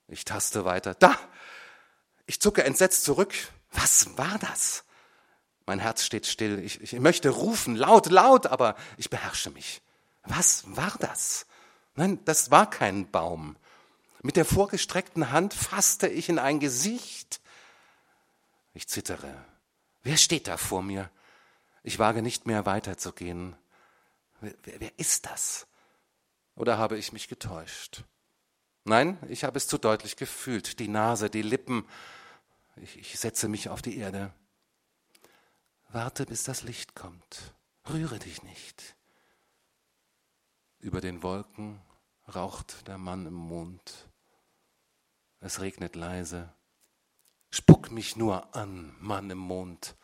[0.06, 0.92] Ich taste weiter.
[0.92, 1.18] Da!
[2.26, 3.32] Ich zucke entsetzt zurück.
[3.70, 4.84] Was war das?
[5.64, 6.58] Mein Herz steht still.
[6.58, 9.80] Ich, ich möchte rufen, laut, laut, aber ich beherrsche mich.
[10.24, 11.46] Was war das?
[11.94, 13.56] Nein, das war kein Baum.
[14.22, 17.40] Mit der vorgestreckten Hand fasste ich in ein Gesicht.
[18.74, 19.44] Ich zittere.
[20.02, 21.10] Wer steht da vor mir?
[21.82, 23.56] Ich wage nicht mehr weiterzugehen.
[24.40, 25.66] Wer, wer, wer ist das?
[26.54, 28.04] Oder habe ich mich getäuscht?
[28.84, 30.78] Nein, ich habe es zu deutlich gefühlt.
[30.78, 31.86] Die Nase, die Lippen,
[32.76, 34.32] ich, ich setze mich auf die Erde.
[35.88, 37.54] Warte, bis das Licht kommt.
[37.88, 38.94] Rühre dich nicht.
[40.78, 41.80] Über den Wolken
[42.34, 44.09] raucht der Mann im Mond.
[45.40, 46.52] Es regnet leise.
[47.50, 49.96] Spuck mich nur an, Mann im Mond.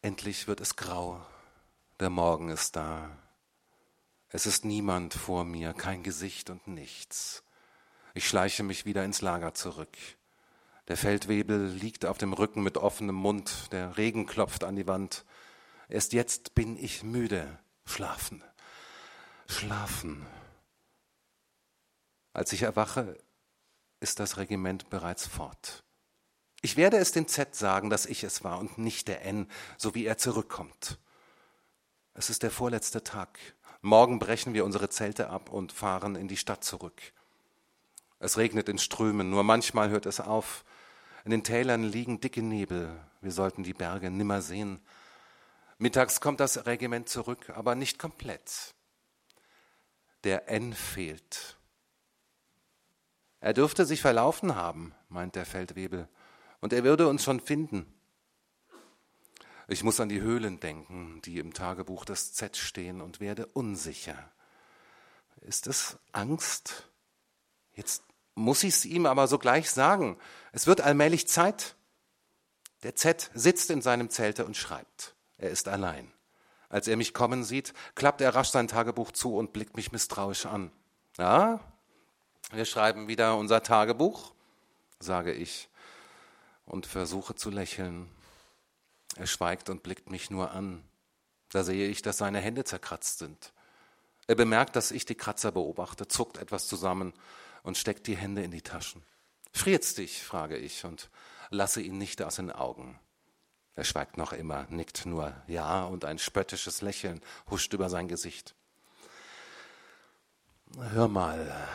[0.00, 1.20] Endlich wird es grau.
[1.98, 3.10] Der Morgen ist da.
[4.28, 7.42] Es ist niemand vor mir, kein Gesicht und nichts.
[8.14, 9.96] Ich schleiche mich wieder ins Lager zurück.
[10.88, 15.24] Der Feldwebel liegt auf dem Rücken mit offenem Mund, der Regen klopft an die Wand.
[15.88, 17.58] Erst jetzt bin ich müde.
[17.84, 18.42] Schlafen.
[19.48, 20.26] Schlafen.
[22.32, 23.16] Als ich erwache,
[24.00, 25.84] ist das Regiment bereits fort.
[26.62, 29.94] Ich werde es dem Z sagen, dass ich es war und nicht der N, so
[29.94, 30.98] wie er zurückkommt.
[32.14, 33.38] Es ist der vorletzte Tag.
[33.82, 37.00] Morgen brechen wir unsere Zelte ab und fahren in die Stadt zurück.
[38.18, 40.64] Es regnet in Strömen, nur manchmal hört es auf.
[41.24, 44.80] In den Tälern liegen dicke Nebel, wir sollten die Berge nimmer sehen.
[45.78, 48.75] Mittags kommt das Regiment zurück, aber nicht komplett.
[50.26, 51.56] Der N fehlt.
[53.38, 56.08] Er dürfte sich verlaufen haben, meint der Feldwebel,
[56.60, 57.86] und er würde uns schon finden.
[59.68, 64.32] Ich muss an die Höhlen denken, die im Tagebuch des Z stehen und werde unsicher.
[65.42, 66.90] Ist es Angst?
[67.74, 68.02] Jetzt
[68.34, 70.18] muss ich es ihm aber sogleich sagen.
[70.50, 71.76] Es wird allmählich Zeit.
[72.82, 75.14] Der Z sitzt in seinem Zelte und schreibt.
[75.38, 76.12] Er ist allein.
[76.68, 80.46] Als er mich kommen sieht, klappt er rasch sein Tagebuch zu und blickt mich misstrauisch
[80.46, 80.70] an.
[81.18, 81.60] Ja,
[82.52, 84.32] wir schreiben wieder unser Tagebuch,
[85.00, 85.68] sage ich
[86.66, 88.08] und versuche zu lächeln.
[89.16, 90.82] Er schweigt und blickt mich nur an.
[91.50, 93.52] Da sehe ich, dass seine Hände zerkratzt sind.
[94.26, 97.14] Er bemerkt, dass ich die Kratzer beobachte, zuckt etwas zusammen
[97.62, 99.02] und steckt die Hände in die Taschen.
[99.52, 100.22] Friert's dich?
[100.22, 101.08] frage ich und
[101.50, 102.98] lasse ihn nicht aus den Augen.
[103.76, 108.54] Er schweigt noch immer, nickt nur Ja und ein spöttisches Lächeln huscht über sein Gesicht.
[110.78, 111.68] Hör mal,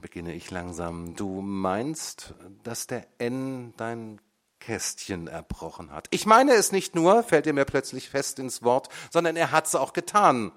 [0.00, 4.18] beginne ich langsam, du meinst, dass der N dein
[4.60, 6.08] Kästchen erbrochen hat.
[6.10, 9.66] Ich meine es nicht nur, fällt er mir plötzlich fest ins Wort, sondern er hat
[9.66, 10.52] es auch getan.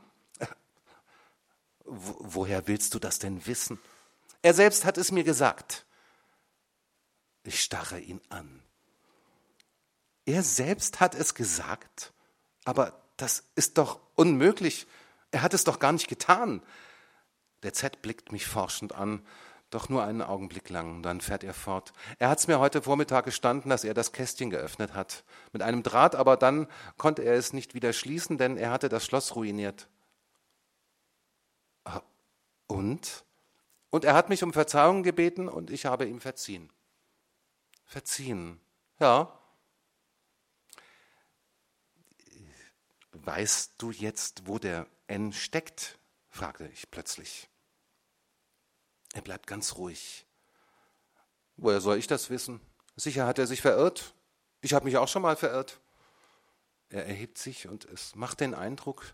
[1.83, 3.79] Woher willst du das denn wissen?
[4.41, 5.85] Er selbst hat es mir gesagt.
[7.43, 8.63] Ich starre ihn an.
[10.29, 12.13] Er selbst hat es gesagt,
[12.63, 14.85] aber das ist doch unmöglich.
[15.31, 16.61] Er hat es doch gar nicht getan.
[17.63, 19.25] Der Z blickt mich forschend an,
[19.71, 21.93] doch nur einen Augenblick lang, dann fährt er fort.
[22.19, 25.23] Er hat es mir heute Vormittag gestanden, dass er das Kästchen geöffnet hat.
[25.51, 29.03] Mit einem Draht, aber dann konnte er es nicht wieder schließen, denn er hatte das
[29.03, 29.87] Schloss ruiniert.
[31.85, 32.03] Ah,
[32.67, 33.25] und?
[33.89, 36.71] Und er hat mich um Verzeihung gebeten und ich habe ihm verziehen.
[37.83, 38.61] Verziehen.
[38.99, 39.38] Ja.
[43.29, 45.99] Weißt du jetzt, wo der N steckt?
[46.29, 47.47] fragte ich plötzlich.
[49.13, 50.25] Er bleibt ganz ruhig.
[51.55, 52.59] Woher soll ich das wissen?
[52.95, 54.15] Sicher hat er sich verirrt.
[54.61, 55.79] Ich habe mich auch schon mal verirrt.
[56.89, 59.13] Er erhebt sich und es macht den Eindruck,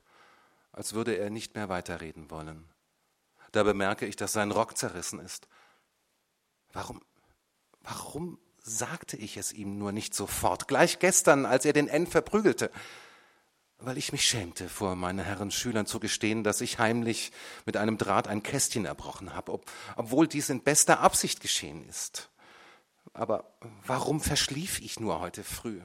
[0.71, 2.69] als würde er nicht mehr weiterreden wollen.
[3.51, 5.49] Da bemerke ich, dass sein Rock zerrissen ist.
[6.71, 7.03] Warum,
[7.81, 12.71] warum sagte ich es ihm nur nicht sofort, gleich gestern, als er den N verprügelte?
[13.85, 17.31] Weil ich mich schämte, vor meinen Herren Schülern zu gestehen, dass ich heimlich
[17.67, 22.31] mit einem Draht ein Kästchen erbrochen habe, ob, obwohl dies in bester Absicht geschehen ist.
[23.13, 23.53] Aber
[23.85, 25.81] warum verschlief ich nur heute früh?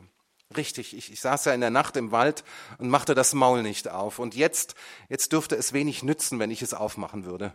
[0.57, 2.43] Richtig, ich, ich saß ja in der Nacht im Wald
[2.79, 4.19] und machte das Maul nicht auf.
[4.19, 4.77] Und jetzt,
[5.11, 7.53] jetzt dürfte es wenig nützen, wenn ich es aufmachen würde.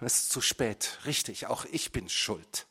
[0.00, 1.00] Es ist zu spät.
[1.04, 2.66] Richtig, auch ich bin schuld.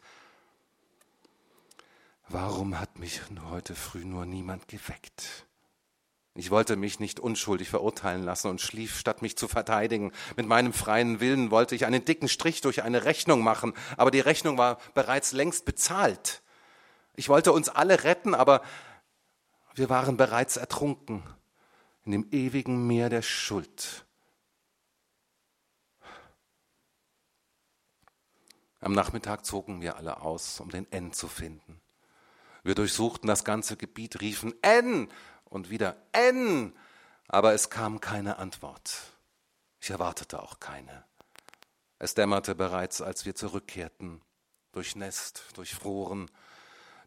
[2.29, 5.45] Warum hat mich heute früh nur niemand geweckt?
[6.33, 10.13] Ich wollte mich nicht unschuldig verurteilen lassen und schlief, statt mich zu verteidigen.
[10.37, 14.21] Mit meinem freien Willen wollte ich einen dicken Strich durch eine Rechnung machen, aber die
[14.21, 16.41] Rechnung war bereits längst bezahlt.
[17.15, 18.61] Ich wollte uns alle retten, aber
[19.75, 21.23] wir waren bereits ertrunken
[22.05, 24.05] in dem ewigen Meer der Schuld.
[28.79, 31.79] Am Nachmittag zogen wir alle aus, um den N zu finden.
[32.63, 35.09] Wir durchsuchten das ganze Gebiet, riefen N
[35.51, 36.73] und wieder N,
[37.27, 39.13] aber es kam keine Antwort.
[39.79, 41.03] Ich erwartete auch keine.
[41.99, 44.21] Es dämmerte bereits, als wir zurückkehrten,
[44.71, 46.31] durchnässt, durchfroren.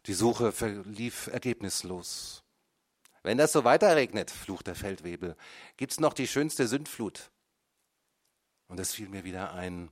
[0.05, 2.43] Die Suche verlief ergebnislos.
[3.23, 5.35] Wenn das so weiterregnet, flucht der Feldwebel,
[5.75, 7.31] gibt's noch die schönste Sündflut.
[8.67, 9.89] Und es fiel mir wieder ein.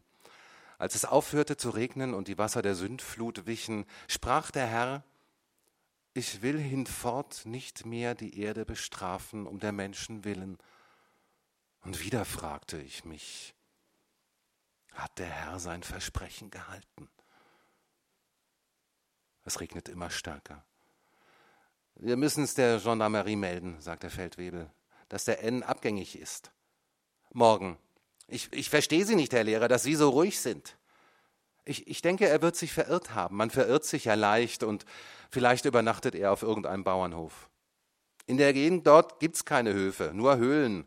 [0.78, 5.04] Als es aufhörte zu regnen und die Wasser der Sündflut wichen, sprach der Herr,
[6.14, 10.58] ich will hinfort nicht mehr die Erde bestrafen um der Menschen willen.
[11.82, 13.54] Und wieder fragte ich mich,
[14.94, 17.10] hat der Herr sein Versprechen gehalten?
[19.44, 20.64] Es regnet immer stärker.
[21.96, 24.70] Wir müssen es der Gendarmerie melden, sagt der Feldwebel,
[25.10, 26.52] dass der N abgängig ist.
[27.32, 27.78] Morgen.
[28.28, 30.78] Ich, ich verstehe Sie nicht, Herr Lehrer, dass Sie so ruhig sind.
[31.66, 33.38] Ich, ich denke, er wird sich verirrt haben.
[33.38, 34.86] Man verirrt sich ja leicht und
[35.30, 37.50] vielleicht übernachtet er auf irgendeinem Bauernhof.
[38.26, 40.86] In der Gegend dort gibt es keine Höfe, nur Höhlen.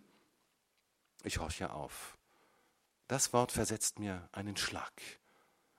[1.23, 2.17] Ich horche auf.
[3.09, 4.93] Das Wort versetzt mir einen Schlag.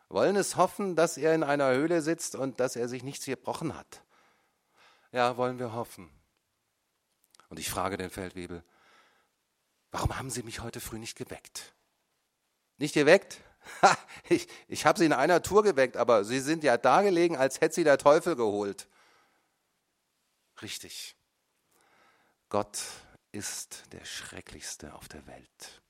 [0.10, 3.76] Wollen es hoffen, dass er in einer Höhle sitzt und dass er sich nichts gebrochen
[3.76, 4.04] hat.
[5.12, 6.10] Ja, wollen wir hoffen.
[7.50, 8.64] Und ich frage den Feldwebel,
[9.92, 11.74] warum haben Sie mich heute früh nicht geweckt?
[12.78, 13.42] Nicht geweckt?
[13.82, 13.98] Ha,
[14.30, 17.62] ich ich habe Sie in einer Tour geweckt, aber Sie sind ja da gelegen, als
[17.62, 18.88] hätte Sie der Teufel geholt.
[20.62, 21.16] Richtig.
[22.50, 22.80] Gott
[23.32, 25.82] ist der Schrecklichste auf der Welt.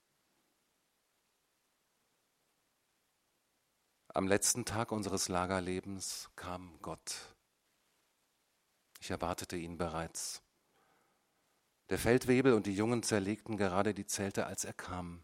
[4.09, 7.15] Am letzten Tag unseres Lagerlebens kam Gott
[8.99, 10.41] ich erwartete ihn bereits.
[11.89, 15.23] Der Feldwebel und die Jungen zerlegten gerade die Zelte, als er kam.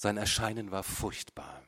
[0.00, 1.60] Sein Erscheinen war furchtbar.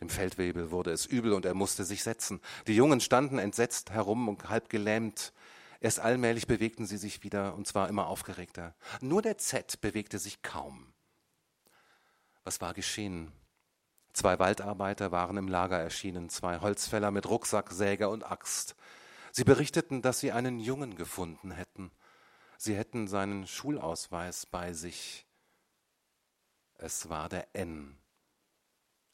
[0.00, 2.40] Dem Feldwebel wurde es übel und er musste sich setzen.
[2.66, 5.34] Die Jungen standen entsetzt herum und halb gelähmt.
[5.78, 8.74] Erst allmählich bewegten sie sich wieder, und zwar immer aufgeregter.
[9.02, 10.94] Nur der Z bewegte sich kaum.
[12.42, 13.30] Was war geschehen?
[14.14, 18.76] Zwei Waldarbeiter waren im Lager erschienen, zwei Holzfäller mit Rucksack, Säge und Axt.
[19.30, 21.90] Sie berichteten, dass sie einen Jungen gefunden hätten.
[22.56, 25.25] Sie hätten seinen Schulausweis bei sich.
[26.78, 27.96] Es war der N.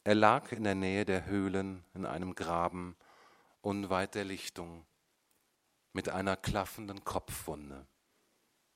[0.05, 2.97] Er lag in der Nähe der Höhlen in einem Graben
[3.61, 4.85] unweit der Lichtung
[5.93, 7.87] mit einer klaffenden Kopfwunde.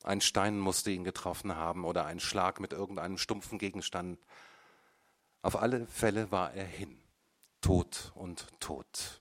[0.04, 4.24] Ein Stein musste ihn getroffen haben oder ein Schlag mit irgendeinem stumpfen Gegenstand.
[5.42, 7.02] Auf alle Fälle war er hin,
[7.60, 9.20] tot und tot.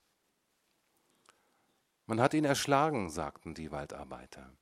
[2.06, 4.52] Man hat ihn erschlagen, sagten die Waldarbeiter.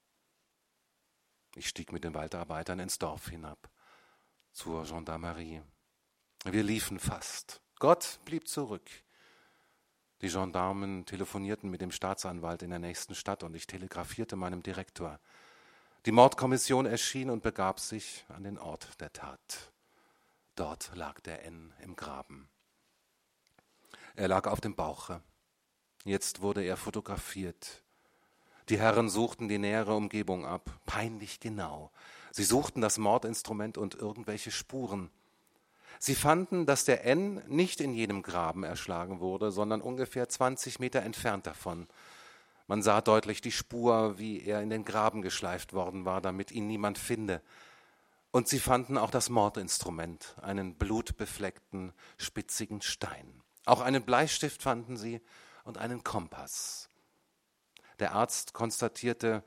[1.57, 3.69] Ich stieg mit den Waldarbeitern ins Dorf hinab,
[4.55, 5.63] zur Gendarmerie.
[6.45, 7.61] Wir liefen fast.
[7.81, 8.89] Gott blieb zurück.
[10.23, 15.19] Die Gendarmen telefonierten mit dem Staatsanwalt in der nächsten Stadt und ich telegrafierte meinem Direktor.
[16.07, 19.73] Die Mordkommission erschien und begab sich an den Ort der Tat.
[20.55, 22.49] Dort lag der N im Graben.
[24.15, 25.21] Er lag auf dem Bauche.
[26.05, 27.83] Jetzt wurde er fotografiert.
[28.69, 31.91] Die Herren suchten die nähere Umgebung ab, peinlich genau.
[32.37, 35.09] Sie suchten das Mordinstrument und irgendwelche Spuren.
[36.01, 41.03] Sie fanden, dass der N nicht in jedem Graben erschlagen wurde, sondern ungefähr 20 Meter
[41.03, 41.87] entfernt davon.
[42.67, 46.67] Man sah deutlich die Spur, wie er in den Graben geschleift worden war, damit ihn
[46.67, 47.41] niemand finde.
[48.33, 53.45] Und sie fanden auch das Mordinstrument, einen blutbefleckten, spitzigen Stein.
[53.65, 55.21] Auch einen Bleistift fanden sie
[55.63, 56.91] und einen Kompass.
[58.01, 59.45] Der Arzt konstatierte,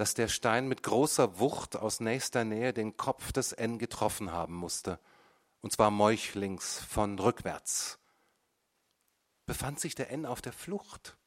[0.00, 4.54] dass der Stein mit großer Wucht aus nächster Nähe den Kopf des N getroffen haben
[4.54, 4.98] musste,
[5.60, 7.98] und zwar meuchlings von rückwärts.
[9.44, 11.18] Befand sich der N auf der Flucht?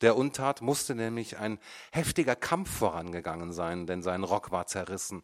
[0.00, 1.58] Der Untat musste nämlich ein
[1.92, 5.22] heftiger Kampf vorangegangen sein, denn sein Rock war zerrissen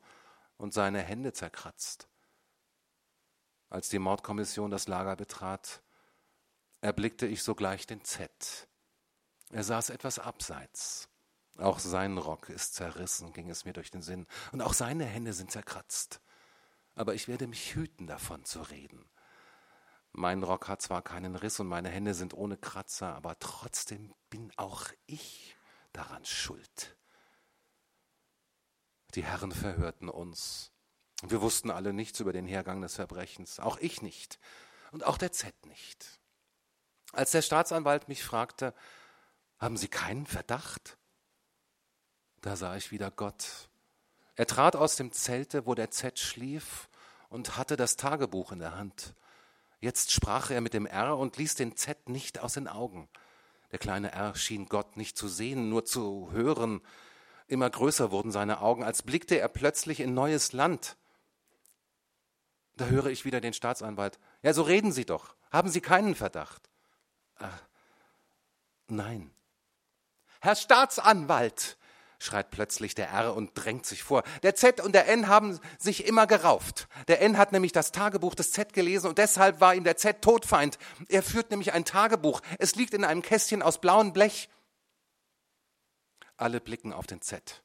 [0.58, 2.11] und seine Hände zerkratzt.
[3.70, 5.80] Als die Mordkommission das Lager betrat,
[6.82, 8.68] erblickte ich sogleich den Z.
[9.50, 11.09] Er saß etwas abseits.
[11.61, 15.34] Auch sein Rock ist zerrissen, ging es mir durch den Sinn, und auch seine Hände
[15.34, 16.22] sind zerkratzt.
[16.94, 19.08] Aber ich werde mich hüten, davon zu reden.
[20.12, 24.50] Mein Rock hat zwar keinen Riss und meine Hände sind ohne Kratzer, aber trotzdem bin
[24.56, 25.56] auch ich
[25.92, 26.96] daran schuld.
[29.14, 30.72] Die Herren verhörten uns.
[31.22, 34.38] Wir wussten alle nichts über den Hergang des Verbrechens, auch ich nicht
[34.92, 36.18] und auch der Z nicht.
[37.12, 38.74] Als der Staatsanwalt mich fragte,
[39.58, 40.96] haben Sie keinen Verdacht?
[42.41, 43.68] Da sah ich wieder Gott.
[44.34, 46.88] Er trat aus dem Zelte, wo der Z schlief,
[47.28, 49.14] und hatte das Tagebuch in der Hand.
[49.80, 53.09] Jetzt sprach er mit dem R und ließ den Z nicht aus den Augen.
[53.70, 56.80] Der kleine R schien Gott nicht zu sehen, nur zu hören.
[57.47, 60.97] Immer größer wurden seine Augen, als blickte er plötzlich in neues Land.
[62.76, 64.18] Da höre ich wieder den Staatsanwalt.
[64.43, 65.34] Ja, so reden Sie doch.
[65.51, 66.68] Haben Sie keinen Verdacht?
[67.38, 67.62] Ach,
[68.88, 69.30] nein.
[70.41, 71.76] Herr Staatsanwalt,
[72.20, 74.22] schreit plötzlich der R und drängt sich vor.
[74.42, 76.86] Der Z und der N haben sich immer gerauft.
[77.08, 80.22] Der N hat nämlich das Tagebuch des Z gelesen und deshalb war ihm der Z
[80.22, 80.78] Todfeind.
[81.08, 82.42] Er führt nämlich ein Tagebuch.
[82.58, 84.50] Es liegt in einem Kästchen aus blauem Blech.
[86.36, 87.62] Alle blicken auf den Z.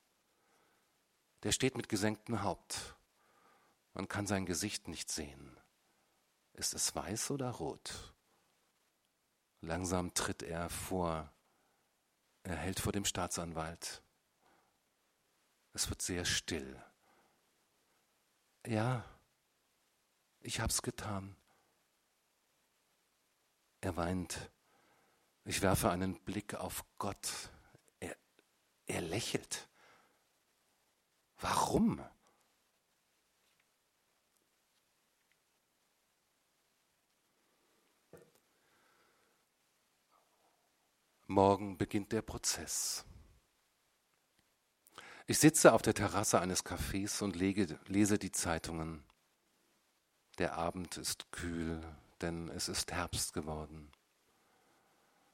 [1.43, 2.95] Der steht mit gesenktem Haupt.
[3.93, 5.59] Man kann sein Gesicht nicht sehen.
[6.53, 8.13] Ist es weiß oder rot?
[9.61, 11.31] Langsam tritt er vor.
[12.43, 14.01] Er hält vor dem Staatsanwalt.
[15.75, 16.81] Es wird sehr still.
[18.65, 19.03] Ja,
[20.39, 21.35] ich hab's getan.
[23.81, 24.49] Er weint.
[25.43, 27.49] Ich werfe einen Blick auf Gott.
[27.99, 28.15] Er,
[28.87, 29.67] er lächelt.
[31.41, 32.01] Warum?
[41.27, 43.03] Morgen beginnt der Prozess.
[45.27, 49.03] Ich sitze auf der Terrasse eines Cafés und lege, lese die Zeitungen.
[50.37, 51.81] Der Abend ist kühl,
[52.21, 53.91] denn es ist Herbst geworden.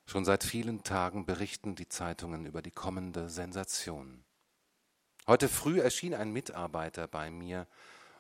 [0.06, 4.24] Schon seit vielen Tagen berichten die Zeitungen über die kommende Sensation.
[5.28, 7.68] Heute früh erschien ein Mitarbeiter bei mir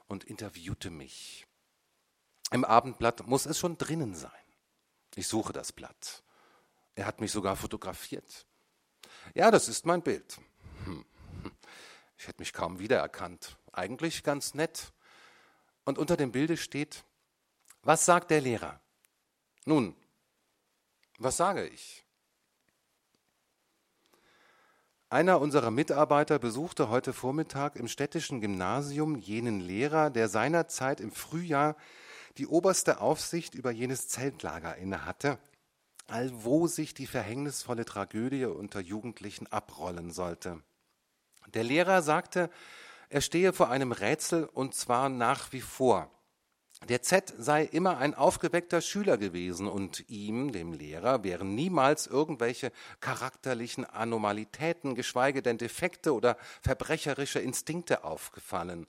[0.07, 1.47] und interviewte mich.
[2.51, 4.31] Im Abendblatt muss es schon drinnen sein.
[5.15, 6.21] Ich suche das Blatt.
[6.95, 8.45] Er hat mich sogar fotografiert.
[9.33, 10.37] Ja, das ist mein Bild.
[12.21, 13.57] Ich hätte mich kaum wiedererkannt.
[13.71, 14.93] Eigentlich ganz nett.
[15.85, 17.03] Und unter dem Bilde steht,
[17.81, 18.79] was sagt der Lehrer?
[19.65, 19.95] Nun,
[21.17, 22.05] was sage ich?
[25.09, 31.75] Einer unserer Mitarbeiter besuchte heute Vormittag im städtischen Gymnasium jenen Lehrer, der seinerzeit im Frühjahr
[32.37, 35.39] die oberste Aufsicht über jenes Zeltlager innehatte,
[36.05, 40.61] allwo sich die verhängnisvolle Tragödie unter Jugendlichen abrollen sollte.
[41.53, 42.49] Der Lehrer sagte,
[43.09, 46.09] er stehe vor einem Rätsel und zwar nach wie vor.
[46.89, 52.71] Der Z sei immer ein aufgeweckter Schüler gewesen und ihm, dem Lehrer, wären niemals irgendwelche
[53.01, 58.87] charakterlichen Anomalitäten, geschweige denn Defekte oder verbrecherische Instinkte aufgefallen.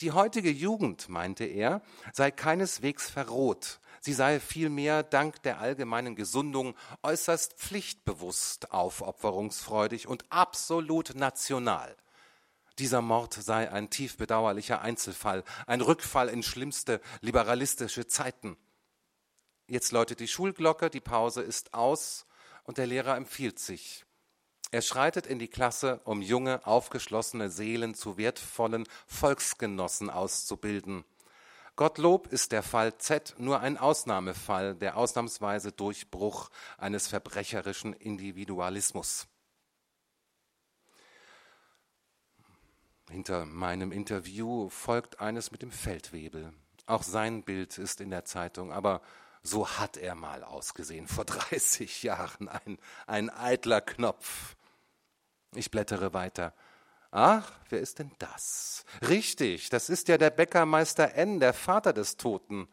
[0.00, 1.82] Die heutige Jugend, meinte er,
[2.12, 11.14] sei keineswegs verroht, sie sei vielmehr dank der allgemeinen Gesundung äußerst pflichtbewusst, aufopferungsfreudig und absolut
[11.14, 11.96] national.
[12.78, 18.56] Dieser Mord sei ein tief bedauerlicher Einzelfall, ein Rückfall in schlimmste liberalistische Zeiten.
[19.66, 22.26] Jetzt läutet die Schulglocke, die Pause ist aus
[22.64, 24.04] und der Lehrer empfiehlt sich.
[24.70, 31.04] Er schreitet in die Klasse, um junge, aufgeschlossene Seelen zu wertvollen Volksgenossen auszubilden.
[31.78, 39.28] Gottlob ist der Fall Z nur ein Ausnahmefall, der ausnahmsweise Durchbruch eines verbrecherischen Individualismus.
[43.08, 46.52] Hinter meinem Interview folgt eines mit dem Feldwebel.
[46.86, 49.00] Auch sein Bild ist in der Zeitung, aber
[49.44, 54.56] so hat er mal ausgesehen, vor 30 Jahren, ein, ein eitler Knopf.
[55.54, 56.54] Ich blättere weiter.
[57.10, 58.84] Ach, wer ist denn das?
[59.08, 62.68] Richtig, das ist ja der Bäckermeister N., der Vater des Toten.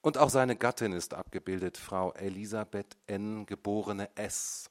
[0.00, 4.70] Und auch seine Gattin ist abgebildet, Frau Elisabeth N., geborene S.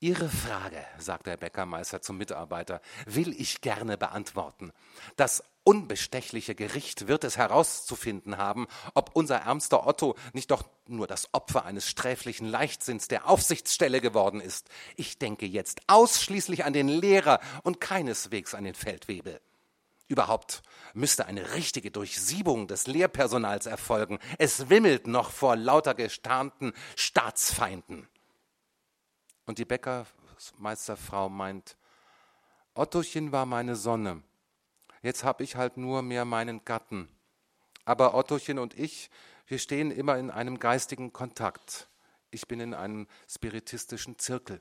[0.00, 4.70] Ihre Frage, sagt der Bäckermeister zum Mitarbeiter, will ich gerne beantworten.
[5.16, 11.34] Das unbestechliche Gericht wird es herauszufinden haben, ob unser ärmster Otto nicht doch nur das
[11.34, 14.68] Opfer eines sträflichen Leichtsinns der Aufsichtsstelle geworden ist.
[14.94, 19.40] Ich denke jetzt ausschließlich an den Lehrer und keineswegs an den Feldwebel.
[20.06, 20.62] Überhaupt
[20.94, 24.20] müsste eine richtige Durchsiebung des Lehrpersonals erfolgen.
[24.38, 28.08] Es wimmelt noch vor lauter gestarnten Staatsfeinden.
[29.48, 31.78] Und die Bäckermeisterfrau meint,
[32.74, 34.22] Ottochen war meine Sonne.
[35.00, 37.08] Jetzt habe ich halt nur mehr meinen Gatten.
[37.86, 39.08] Aber Ottochen und ich,
[39.46, 41.88] wir stehen immer in einem geistigen Kontakt.
[42.30, 44.60] Ich bin in einem spiritistischen Zirkel.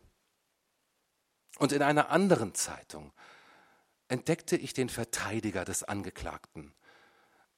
[1.58, 3.12] Und in einer anderen Zeitung
[4.08, 6.74] entdeckte ich den Verteidiger des Angeklagten.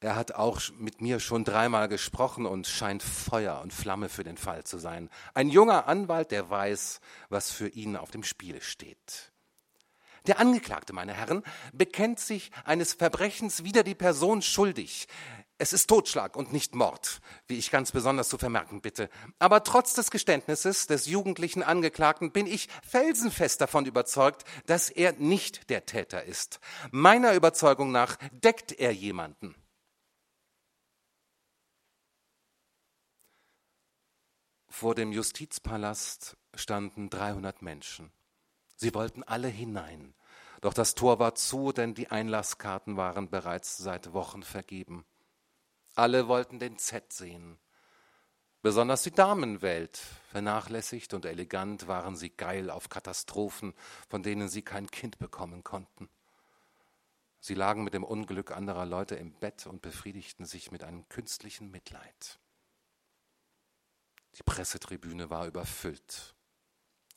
[0.02, 4.38] Er hat auch mit mir schon dreimal gesprochen und scheint Feuer und Flamme für den
[4.38, 5.10] Fall zu sein.
[5.34, 9.30] Ein junger Anwalt, der weiß, was für ihn auf dem Spiel steht.
[10.26, 11.42] Der Angeklagte, meine Herren,
[11.74, 15.06] bekennt sich eines Verbrechens wider die Person schuldig.
[15.58, 19.10] Es ist Totschlag und nicht Mord, wie ich ganz besonders zu vermerken bitte.
[19.38, 25.68] Aber trotz des Geständnisses des jugendlichen Angeklagten bin ich felsenfest davon überzeugt, dass er nicht
[25.68, 26.60] der Täter ist.
[26.90, 29.54] Meiner Überzeugung nach deckt er jemanden.
[34.72, 38.12] Vor dem Justizpalast standen 300 Menschen.
[38.76, 40.14] Sie wollten alle hinein.
[40.62, 45.04] Doch das Tor war zu, denn die Einlasskarten waren bereits seit Wochen vergeben.
[45.96, 47.58] Alle wollten den Z sehen.
[48.62, 50.00] Besonders die Damenwelt.
[50.30, 53.74] Vernachlässigt und elegant waren sie geil auf Katastrophen,
[54.08, 56.08] von denen sie kein Kind bekommen konnten.
[57.40, 61.70] Sie lagen mit dem Unglück anderer Leute im Bett und befriedigten sich mit einem künstlichen
[61.70, 62.39] Mitleid.
[64.38, 66.34] Die Pressetribüne war überfüllt.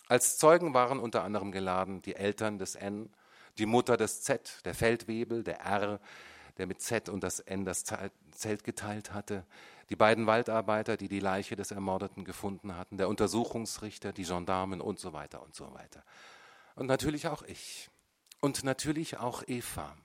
[0.08, 3.14] Als Zeugen waren unter anderem geladen die Eltern des N,
[3.58, 6.00] die Mutter des Z, der Feldwebel, der R,
[6.58, 7.84] der mit Z und das N das
[8.32, 9.46] Zelt geteilt hatte,
[9.90, 15.00] die beiden Waldarbeiter, die die Leiche des Ermordeten gefunden hatten, der Untersuchungsrichter, die Gendarmen und
[15.00, 16.04] so weiter und so weiter.
[16.76, 17.90] Und natürlich auch ich.
[18.40, 19.96] Und natürlich auch Eva.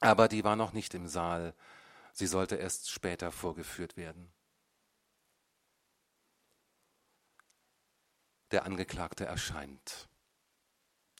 [0.00, 1.54] Aber die war noch nicht im Saal.
[2.12, 4.32] Sie sollte erst später vorgeführt werden.
[8.50, 10.08] Der Angeklagte erscheint.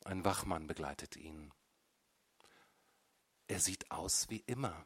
[0.03, 1.53] Ein Wachmann begleitet ihn.
[3.47, 4.85] Er sieht aus wie immer.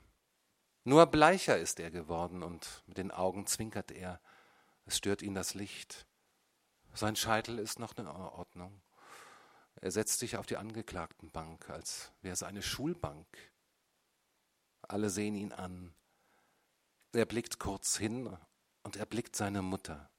[0.84, 4.20] Nur bleicher ist er geworden und mit den Augen zwinkert er.
[4.86, 6.06] Es stört ihn das Licht.
[6.94, 8.82] Sein Scheitel ist noch in Ordnung.
[9.76, 13.28] Er setzt sich auf die Angeklagtenbank, als wäre es eine Schulbank.
[14.82, 15.96] Alle sehen ihn an.
[17.14, 18.38] Er blickt kurz hin
[18.84, 20.10] und er blickt seine Mutter.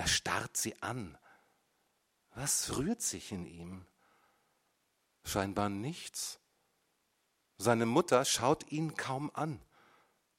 [0.00, 1.18] Er starrt sie an.
[2.34, 3.84] Was rührt sich in ihm?
[5.24, 6.40] Scheinbar nichts.
[7.58, 9.60] Seine Mutter schaut ihn kaum an.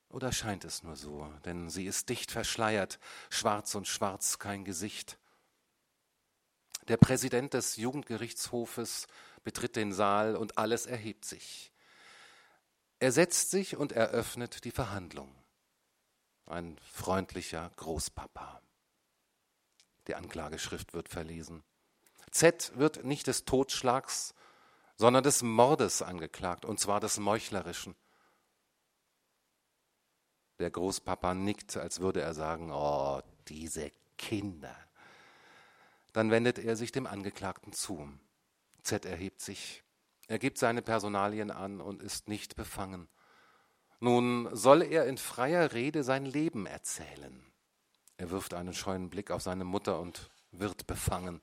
[0.09, 2.97] Oder scheint es nur so, denn sie ist dicht verschleiert,
[3.29, 5.19] schwarz und schwarz kein Gesicht.
[6.87, 9.05] Der Präsident des Jugendgerichtshofes
[9.43, 11.71] betritt den Saal und alles erhebt sich.
[12.97, 15.31] Er setzt sich und eröffnet die Verhandlung.
[16.47, 18.63] Ein freundlicher Großpapa.
[20.11, 21.63] Die Anklageschrift wird verlesen.
[22.31, 24.33] Z wird nicht des Totschlags,
[24.97, 27.95] sondern des Mordes angeklagt, und zwar des Meuchlerischen.
[30.59, 34.75] Der Großpapa nickt, als würde er sagen, oh, diese Kinder.
[36.11, 38.11] Dann wendet er sich dem Angeklagten zu.
[38.83, 39.81] Z erhebt sich,
[40.27, 43.07] er gibt seine Personalien an und ist nicht befangen.
[44.01, 47.50] Nun soll er in freier Rede sein Leben erzählen.
[48.21, 51.41] Er wirft einen scheuen Blick auf seine Mutter und wird befangen.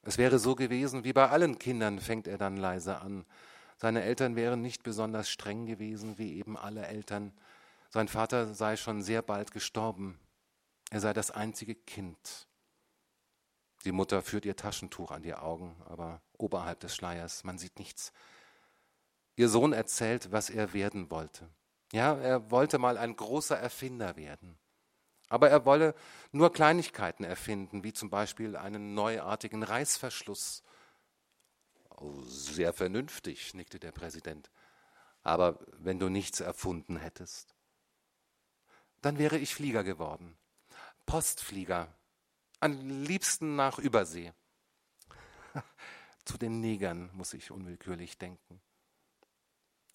[0.00, 3.26] Es wäre so gewesen, wie bei allen Kindern, fängt er dann leise an.
[3.76, 7.30] Seine Eltern wären nicht besonders streng gewesen, wie eben alle Eltern.
[7.90, 10.18] Sein Vater sei schon sehr bald gestorben.
[10.88, 12.46] Er sei das einzige Kind.
[13.84, 18.14] Die Mutter führt ihr Taschentuch an die Augen, aber oberhalb des Schleiers, man sieht nichts.
[19.36, 21.50] Ihr Sohn erzählt, was er werden wollte.
[21.92, 24.58] Ja, er wollte mal ein großer Erfinder werden.
[25.28, 25.94] Aber er wolle
[26.32, 30.62] nur Kleinigkeiten erfinden, wie zum Beispiel einen neuartigen Reißverschluss.
[31.96, 34.50] Oh, sehr vernünftig, nickte der Präsident.
[35.22, 37.54] Aber wenn du nichts erfunden hättest,
[39.00, 40.36] dann wäre ich Flieger geworden.
[41.06, 41.92] Postflieger.
[42.60, 44.32] Am liebsten nach Übersee.
[46.24, 48.60] Zu den Negern muss ich unwillkürlich denken.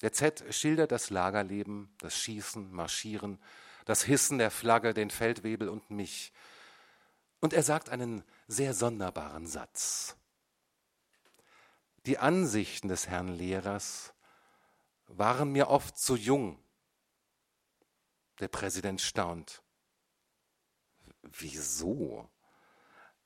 [0.01, 3.39] Der Z schildert das Lagerleben, das Schießen, Marschieren,
[3.89, 6.31] das Hissen der Flagge, den Feldwebel und mich.
[7.39, 10.15] Und er sagt einen sehr sonderbaren Satz.
[12.05, 14.13] Die Ansichten des Herrn Lehrers
[15.07, 16.63] waren mir oft zu jung.
[18.37, 19.63] Der Präsident staunt.
[21.23, 22.29] Wieso?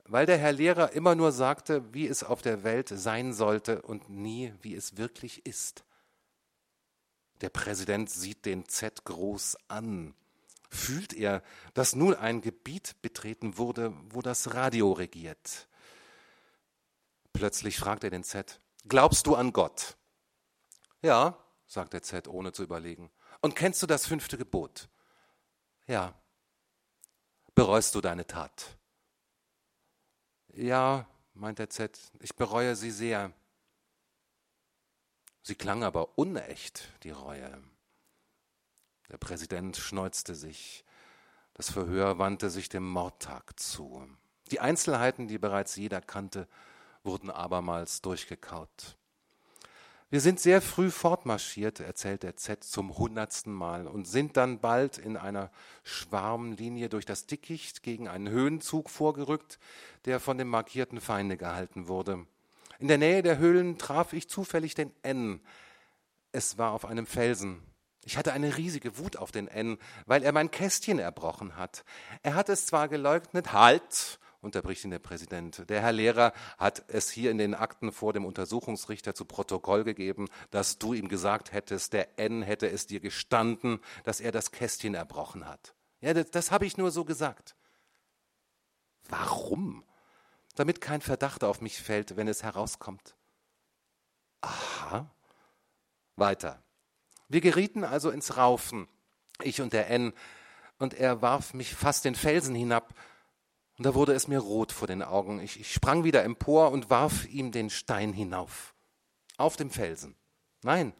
[0.05, 4.09] Weil der Herr Lehrer immer nur sagte, wie es auf der Welt sein sollte und
[4.09, 5.84] nie, wie es wirklich ist.
[7.41, 10.16] Der Präsident sieht den Z groß an.
[10.74, 11.44] Fühlt er,
[11.76, 15.68] dass nun ein Gebiet betreten wurde, wo das Radio regiert?
[17.32, 19.96] Plötzlich fragt er den Z, glaubst du an Gott?
[21.04, 23.12] Ja, sagt der Z, ohne zu überlegen.
[23.40, 24.90] Und kennst du das fünfte Gebot?
[25.86, 26.20] Ja.
[27.54, 28.76] Bereust du deine Tat?
[30.54, 33.32] Ja, meint der Z, ich bereue sie sehr.
[35.44, 37.62] Sie klang aber unecht, die Reue.
[39.12, 40.84] Der Präsident schneuzte sich.
[41.54, 44.08] Das Verhör wandte sich dem Mordtag zu.
[44.51, 46.47] Die Einzelheiten, die bereits jeder kannte,
[47.04, 48.97] wurden abermals durchgekaut.
[50.14, 54.99] Wir sind sehr früh fortmarschiert, erzählt der Z zum hundertsten Mal, und sind dann bald
[54.99, 55.49] in einer
[55.84, 59.58] Schwarmlinie durch das Dickicht gegen einen Höhenzug vorgerückt,
[60.06, 62.28] der von dem markierten Feinde gehalten wurde.
[62.78, 65.39] In der Nähe der Höhlen traf ich zufällig den N.
[66.32, 67.64] Es war auf einem Felsen.
[68.06, 71.84] Ich hatte eine riesige Wut auf den N, weil er mein Kästchen erbrochen hat.
[72.22, 75.70] Er hat es zwar geleugnet, halt, unterbricht ihn der Präsident.
[75.70, 80.28] Der Herr Lehrer hat es hier in den Akten vor dem Untersuchungsrichter zu Protokoll gegeben,
[80.51, 84.95] dass du ihm gesagt hättest, der N hätte es dir gestanden, dass er das Kästchen
[84.95, 85.74] erbrochen hat.
[86.01, 87.56] Ja, das, das habe ich nur so gesagt.
[89.10, 89.84] Warum?
[90.56, 93.16] Damit kein Verdacht auf mich fällt, wenn es herauskommt.
[94.41, 95.10] Aha.
[96.16, 96.62] Weiter.
[97.34, 98.88] Wir gerieten also ins Raufen,
[99.42, 100.14] ich und der N,
[100.78, 102.94] und er warf mich fast den Felsen hinab,
[103.76, 105.40] und da wurde es mir rot vor den Augen.
[105.40, 108.76] Ich, ich sprang wieder empor und warf ihm den Stein hinauf.
[109.38, 110.16] Auf dem Felsen.
[110.62, 110.94] Nein,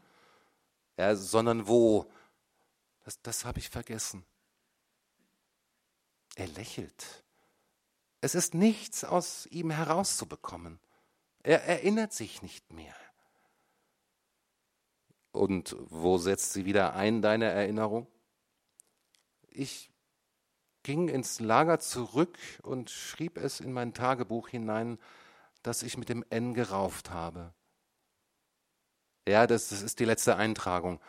[0.96, 2.10] ja, sondern wo?
[3.04, 4.24] Das, das habe ich vergessen.
[6.34, 7.22] Er lächelt.
[8.20, 10.80] Es ist nichts aus ihm herauszubekommen.
[11.44, 12.96] Er erinnert sich nicht mehr.
[15.34, 18.06] Und wo setzt sie wieder ein, deine Erinnerung?
[19.48, 19.90] Ich
[20.84, 24.96] ging ins Lager zurück und schrieb es in mein Tagebuch hinein,
[25.64, 27.52] dass ich mit dem N gerauft habe.
[29.26, 31.00] Ja, das, das ist die letzte Eintragung.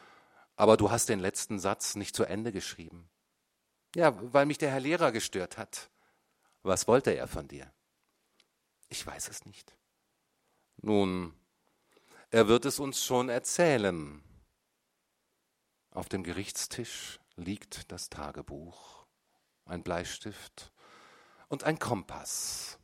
[0.55, 3.07] Aber du hast den letzten Satz nicht zu Ende geschrieben.
[3.95, 5.91] Ja, weil mich der Herr Lehrer gestört hat.
[6.63, 7.71] Was wollte er von dir?
[8.89, 9.75] Ich weiß es nicht.
[10.77, 11.35] Nun,
[12.31, 14.23] er wird es uns schon erzählen.
[15.91, 19.05] Auf dem Gerichtstisch liegt das Tagebuch
[19.65, 20.71] ein Bleistift
[21.47, 22.79] und ein Kompass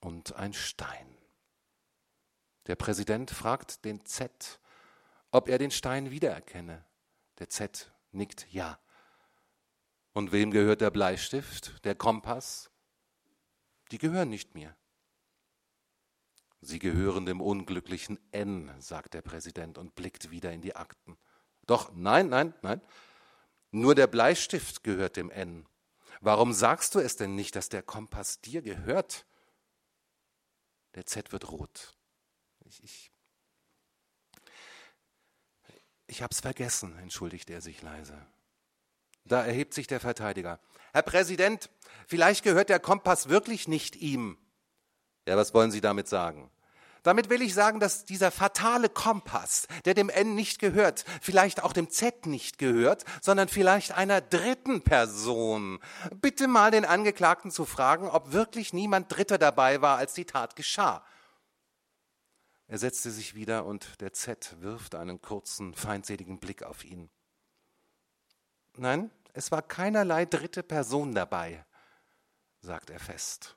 [0.00, 1.16] und ein Stein.
[2.66, 4.60] Der Präsident fragt den Z,
[5.30, 6.84] ob er den Stein wiedererkenne.
[7.38, 8.78] Der Z nickt ja.
[10.12, 12.70] Und wem gehört der Bleistift, der Kompass?
[13.90, 14.76] Die gehören nicht mir.
[16.64, 21.18] Sie gehören dem unglücklichen N, sagt der Präsident und blickt wieder in die Akten.
[21.66, 22.80] Doch, nein, nein, nein.
[23.72, 25.66] Nur der Bleistift gehört dem N.
[26.20, 29.26] Warum sagst du es denn nicht, dass der Kompass dir gehört?
[30.94, 31.96] Der Z wird rot.
[32.64, 33.12] Ich, ich,
[36.06, 38.24] ich hab's vergessen, entschuldigt er sich leise.
[39.24, 40.60] Da erhebt sich der Verteidiger.
[40.92, 41.70] Herr Präsident,
[42.06, 44.38] vielleicht gehört der Kompass wirklich nicht ihm.
[45.26, 46.50] Ja, was wollen Sie damit sagen?
[47.02, 51.72] Damit will ich sagen, dass dieser fatale Kompass, der dem N nicht gehört, vielleicht auch
[51.72, 55.80] dem Z nicht gehört, sondern vielleicht einer dritten Person.
[56.20, 60.54] Bitte mal den Angeklagten zu fragen, ob wirklich niemand Dritter dabei war, als die Tat
[60.54, 61.04] geschah.
[62.68, 67.10] Er setzte sich wieder und der Z wirft einen kurzen, feindseligen Blick auf ihn.
[68.76, 71.66] Nein, es war keinerlei dritte Person dabei,
[72.60, 73.56] sagt er fest.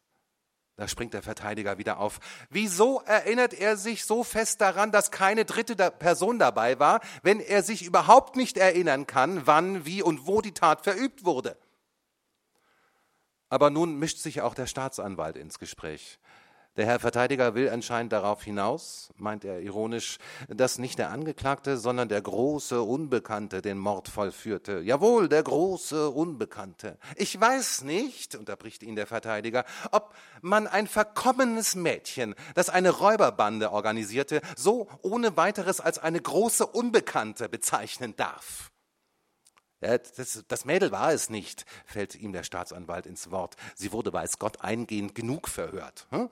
[0.77, 2.19] Da springt der Verteidiger wieder auf.
[2.49, 7.63] Wieso erinnert er sich so fest daran, dass keine dritte Person dabei war, wenn er
[7.63, 11.57] sich überhaupt nicht erinnern kann, wann, wie und wo die Tat verübt wurde?
[13.47, 16.19] Aber nun mischt sich auch der Staatsanwalt ins Gespräch.
[16.77, 20.17] Der Herr Verteidiger will anscheinend darauf hinaus, meint er ironisch,
[20.49, 24.81] dass nicht der Angeklagte, sondern der große Unbekannte den Mord vollführte.
[24.81, 26.97] Jawohl, der große Unbekannte.
[27.15, 33.71] Ich weiß nicht, unterbricht ihn der Verteidiger, ob man ein verkommenes Mädchen, das eine Räuberbande
[33.71, 38.69] organisierte, so ohne weiteres als eine große Unbekannte bezeichnen darf.
[39.79, 43.55] Ja, das, das, Mädel war es nicht, fällt ihm der Staatsanwalt ins Wort.
[43.75, 46.07] Sie wurde, weiß Gott, eingehend genug verhört.
[46.09, 46.29] Hm?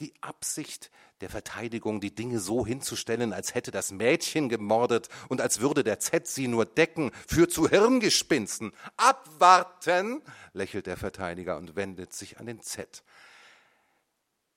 [0.00, 0.90] Die Absicht
[1.20, 6.00] der Verteidigung, die Dinge so hinzustellen, als hätte das Mädchen gemordet und als würde der
[6.00, 8.72] Z sie nur decken, führt zu Hirngespinsten.
[8.96, 10.22] Abwarten,
[10.52, 13.04] lächelt der Verteidiger und wendet sich an den Z.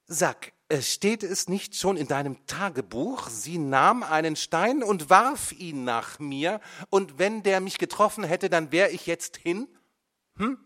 [0.07, 5.51] Sag, äh, steht es nicht schon in deinem Tagebuch, sie nahm einen Stein und warf
[5.51, 6.59] ihn nach mir,
[6.89, 9.67] und wenn der mich getroffen hätte, dann wäre ich jetzt hin?
[10.37, 10.57] Hm?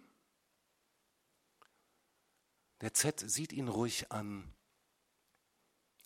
[2.81, 4.53] Der Z sieht ihn ruhig an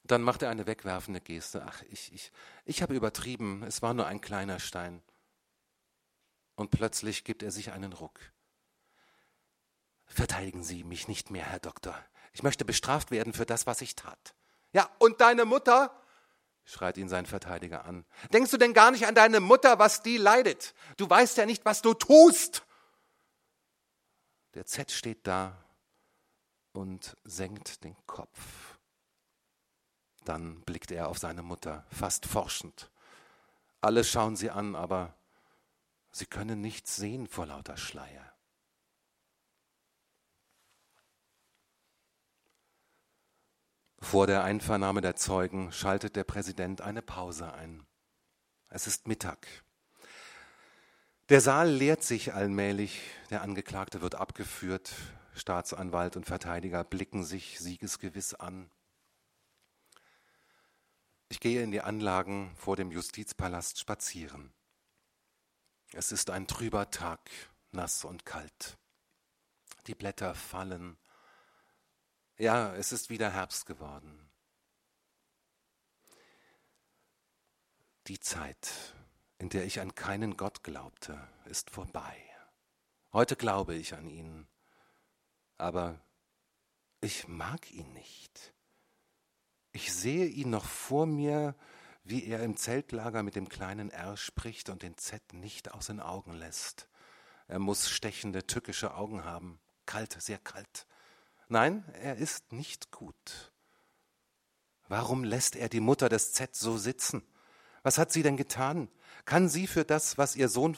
[0.04, 1.64] dann macht er eine wegwerfende Geste.
[1.66, 2.32] Ach, ich, ich,
[2.66, 5.02] ich habe übertrieben, es war nur ein kleiner Stein.
[6.56, 8.20] Und plötzlich gibt er sich einen Ruck.
[10.06, 11.98] Verteidigen Sie mich nicht mehr, Herr Doktor.
[12.34, 14.36] Ich möchte bestraft werden für das, was ich tat.
[14.72, 16.00] Ja, und deine Mutter?
[16.66, 18.06] schreit ihn sein Verteidiger an.
[18.32, 20.74] Denkst du denn gar nicht an deine Mutter, was die leidet?
[20.98, 22.64] Du weißt ja nicht, was du tust.
[24.54, 25.64] Der Z steht da
[26.72, 28.63] und senkt den Kopf.
[30.26, 32.90] Dann blickt er auf seine Mutter, fast forschend.
[33.82, 35.14] Alle schauen sie an, aber
[36.12, 38.34] sie können nichts sehen vor lauter Schleier.
[44.00, 47.86] Vor der Einvernahme der Zeugen schaltet der Präsident eine Pause ein.
[48.70, 49.48] Es ist Mittag.
[51.30, 54.94] Der Saal leert sich allmählich, der Angeklagte wird abgeführt,
[55.36, 58.70] Staatsanwalt und Verteidiger blicken sich siegesgewiss an.
[61.34, 64.54] Ich gehe in die Anlagen vor dem Justizpalast spazieren.
[65.92, 67.28] Es ist ein trüber Tag,
[67.72, 68.78] nass und kalt.
[69.88, 70.96] Die Blätter fallen.
[72.38, 74.30] Ja, es ist wieder Herbst geworden.
[78.06, 78.94] Die Zeit,
[79.40, 82.16] in der ich an keinen Gott glaubte, ist vorbei.
[83.12, 84.48] Heute glaube ich an ihn,
[85.58, 86.00] aber
[87.02, 88.54] ich mag ihn nicht.
[89.74, 91.56] Ich sehe ihn noch vor mir,
[92.04, 96.00] wie er im Zeltlager mit dem kleinen R spricht und den Z nicht aus den
[96.00, 96.88] Augen lässt.
[97.48, 100.86] Er muss stechende, tückische Augen haben, kalt, sehr kalt.
[101.48, 103.52] Nein, er ist nicht gut.
[104.88, 107.24] Warum lässt er die Mutter des Z so sitzen?
[107.82, 108.90] Was hat sie denn getan?
[109.26, 110.78] Kann sie für das, was ihr Sohn,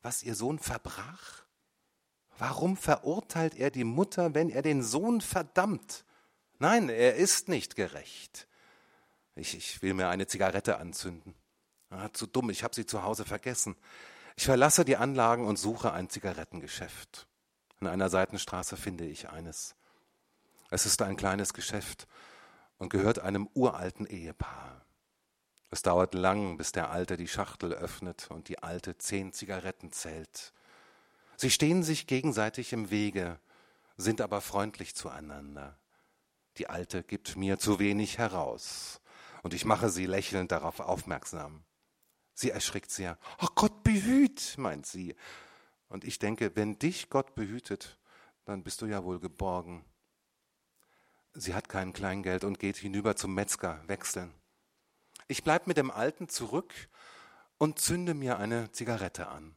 [0.00, 1.44] was ihr Sohn verbrach?
[2.38, 6.06] Warum verurteilt er die Mutter, wenn er den Sohn verdammt?
[6.62, 8.46] Nein, er ist nicht gerecht.
[9.34, 11.34] Ich, ich will mir eine Zigarette anzünden.
[11.90, 13.74] Ah, zu dumm, ich habe sie zu Hause vergessen.
[14.36, 17.26] Ich verlasse die Anlagen und suche ein Zigarettengeschäft.
[17.80, 19.74] In einer Seitenstraße finde ich eines.
[20.70, 22.06] Es ist ein kleines Geschäft
[22.78, 24.86] und gehört einem uralten Ehepaar.
[25.72, 30.52] Es dauert lang, bis der Alte die Schachtel öffnet und die Alte zehn Zigaretten zählt.
[31.36, 33.40] Sie stehen sich gegenseitig im Wege,
[33.96, 35.76] sind aber freundlich zueinander.
[36.58, 39.00] Die Alte gibt mir zu wenig heraus.
[39.42, 41.64] Und ich mache sie lächelnd darauf aufmerksam.
[42.34, 43.18] Sie erschrickt sehr.
[43.38, 45.14] Ach Gott behüt, meint sie.
[45.88, 47.98] Und ich denke, wenn dich Gott behütet,
[48.44, 49.84] dann bist du ja wohl geborgen.
[51.34, 54.32] Sie hat kein Kleingeld und geht hinüber zum Metzger wechseln.
[55.28, 56.72] Ich bleib mit dem Alten zurück
[57.58, 59.56] und zünde mir eine Zigarette an.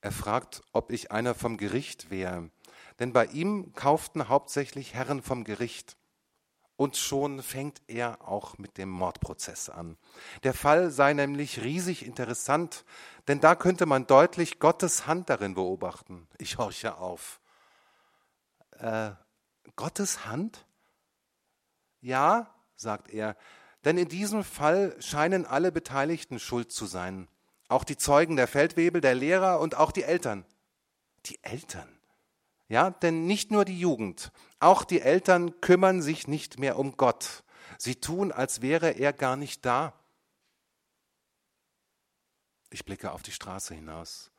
[0.00, 2.50] Er fragt, ob ich einer vom Gericht wäre
[2.98, 5.96] denn bei ihm kauften hauptsächlich Herren vom Gericht.
[6.76, 9.98] Und schon fängt er auch mit dem Mordprozess an.
[10.44, 12.84] Der Fall sei nämlich riesig interessant,
[13.26, 16.28] denn da könnte man deutlich Gottes Hand darin beobachten.
[16.38, 17.40] Ich horche auf.
[18.78, 19.10] Äh,
[19.74, 20.66] Gottes Hand?
[22.00, 23.36] Ja, sagt er,
[23.84, 27.26] denn in diesem Fall scheinen alle Beteiligten schuld zu sein.
[27.68, 30.44] Auch die Zeugen der Feldwebel, der Lehrer und auch die Eltern.
[31.26, 31.97] Die Eltern?
[32.68, 37.42] Ja, denn nicht nur die Jugend, auch die Eltern kümmern sich nicht mehr um Gott.
[37.78, 39.94] Sie tun, als wäre er gar nicht da.
[42.70, 44.30] Ich blicke auf die Straße hinaus.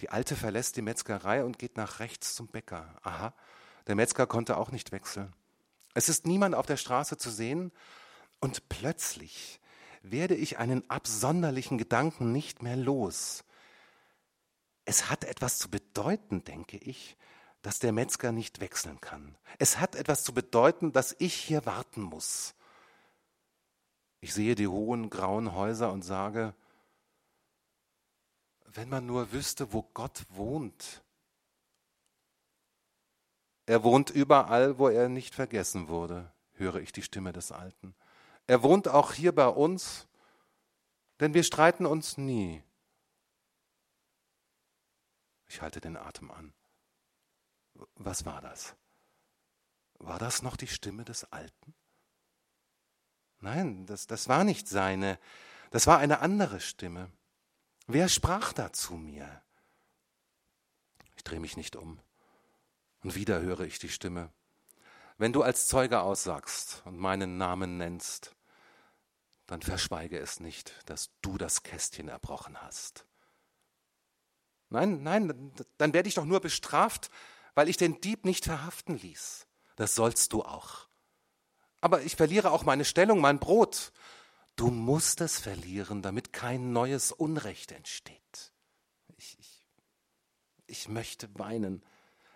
[0.00, 2.96] Die Alte verlässt die Metzgerei und geht nach rechts zum Bäcker.
[3.02, 3.34] Aha,
[3.86, 5.34] der Metzger konnte auch nicht wechseln.
[5.94, 7.72] Es ist niemand auf der Straße zu sehen
[8.40, 9.60] und plötzlich
[10.02, 13.44] werde ich einen absonderlichen Gedanken nicht mehr los.
[14.86, 17.16] Es hat etwas zu bedeuten, denke ich,
[17.60, 19.36] dass der Metzger nicht wechseln kann.
[19.58, 22.54] Es hat etwas zu bedeuten, dass ich hier warten muss.
[24.20, 26.54] Ich sehe die hohen grauen Häuser und sage,
[28.64, 31.02] wenn man nur wüsste, wo Gott wohnt.
[33.66, 37.96] Er wohnt überall, wo er nicht vergessen wurde, höre ich die Stimme des Alten.
[38.46, 40.06] Er wohnt auch hier bei uns,
[41.18, 42.62] denn wir streiten uns nie.
[45.48, 46.52] Ich halte den Atem an.
[47.94, 48.74] Was war das?
[49.98, 51.74] War das noch die Stimme des Alten?
[53.40, 55.18] Nein, das, das war nicht seine,
[55.70, 57.10] das war eine andere Stimme.
[57.86, 59.42] Wer sprach da zu mir?
[61.16, 62.00] Ich drehe mich nicht um.
[63.02, 64.32] Und wieder höre ich die Stimme.
[65.18, 68.34] Wenn du als Zeuge aussagst und meinen Namen nennst,
[69.46, 73.05] dann verschweige es nicht, dass du das Kästchen erbrochen hast.
[74.70, 77.10] Nein, nein, dann werde ich doch nur bestraft,
[77.54, 79.46] weil ich den Dieb nicht verhaften ließ.
[79.76, 80.88] Das sollst du auch.
[81.80, 83.92] Aber ich verliere auch meine Stellung, mein Brot.
[84.56, 88.52] Du musst es verlieren, damit kein neues Unrecht entsteht.
[89.16, 89.66] Ich, ich,
[90.66, 91.84] ich möchte weinen.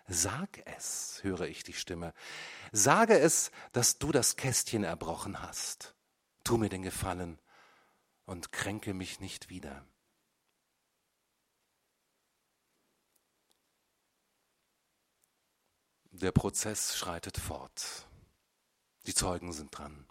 [0.07, 2.13] Sag es, höre ich die Stimme.
[2.71, 5.95] Sage es, dass du das Kästchen erbrochen hast.
[6.43, 7.39] Tu mir den Gefallen
[8.25, 9.85] und kränke mich nicht wieder.
[16.13, 18.05] Der Prozess schreitet fort.
[19.05, 20.05] Die Zeugen sind dran.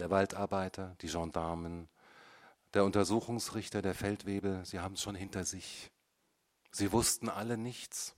[0.00, 1.88] Der Waldarbeiter, die Gendarmen,
[2.74, 5.92] der Untersuchungsrichter, der Feldwebel, sie haben es schon hinter sich.
[6.72, 8.16] Sie wussten alle nichts.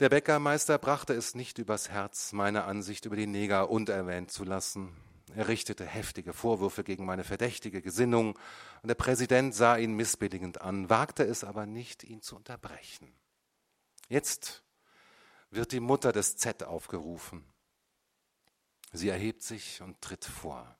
[0.00, 4.94] Der Bäckermeister brachte es nicht übers Herz, meine Ansicht über die Neger unerwähnt zu lassen.
[5.34, 8.38] Er richtete heftige Vorwürfe gegen meine verdächtige Gesinnung,
[8.82, 13.10] und der Präsident sah ihn missbilligend an, wagte es aber nicht, ihn zu unterbrechen.
[14.08, 14.62] Jetzt
[15.50, 17.44] wird die Mutter des Z aufgerufen.
[18.92, 20.76] Sie erhebt sich und tritt vor.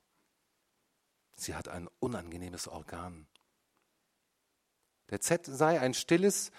[1.36, 3.26] Sie hat ein unangenehmes Organ.
[5.10, 6.50] Der Z sei ein stilles,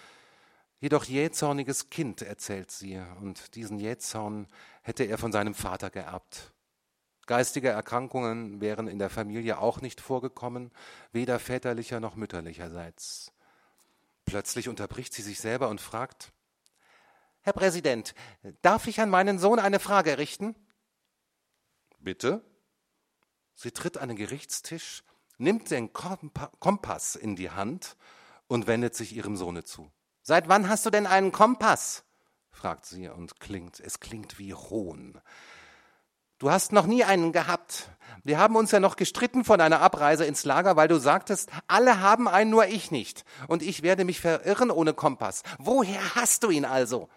[0.80, 4.46] jedoch jähzorniges Kind, erzählt sie, und diesen Jähzorn
[4.82, 6.52] hätte er von seinem Vater geerbt.
[7.26, 10.70] Geistige Erkrankungen wären in der Familie auch nicht vorgekommen,
[11.10, 13.32] weder väterlicher noch mütterlicherseits.
[14.26, 16.32] Plötzlich unterbricht sie sich selber und fragt,
[17.46, 18.16] Herr Präsident,
[18.62, 20.56] darf ich an meinen Sohn eine Frage richten?
[22.00, 22.44] Bitte.
[23.54, 25.04] Sie tritt an den Gerichtstisch,
[25.38, 27.96] nimmt den Kompass in die Hand
[28.48, 29.92] und wendet sich ihrem Sohne zu.
[30.22, 32.02] Seit wann hast du denn einen Kompass?
[32.50, 35.20] fragt sie und klingt, es klingt wie Hohn.
[36.38, 37.90] Du hast noch nie einen gehabt.
[38.24, 42.00] Wir haben uns ja noch gestritten vor deiner Abreise ins Lager, weil du sagtest, alle
[42.00, 43.24] haben einen, nur ich nicht.
[43.46, 45.44] Und ich werde mich verirren ohne Kompass.
[45.58, 47.08] Woher hast du ihn also?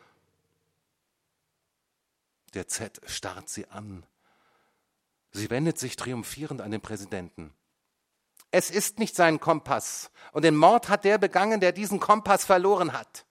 [2.51, 4.05] Der Z starrt sie an.
[5.31, 7.53] Sie wendet sich triumphierend an den Präsidenten.
[8.51, 10.11] Es ist nicht sein Kompass.
[10.31, 13.25] Und den Mord hat der begangen, der diesen Kompass verloren hat.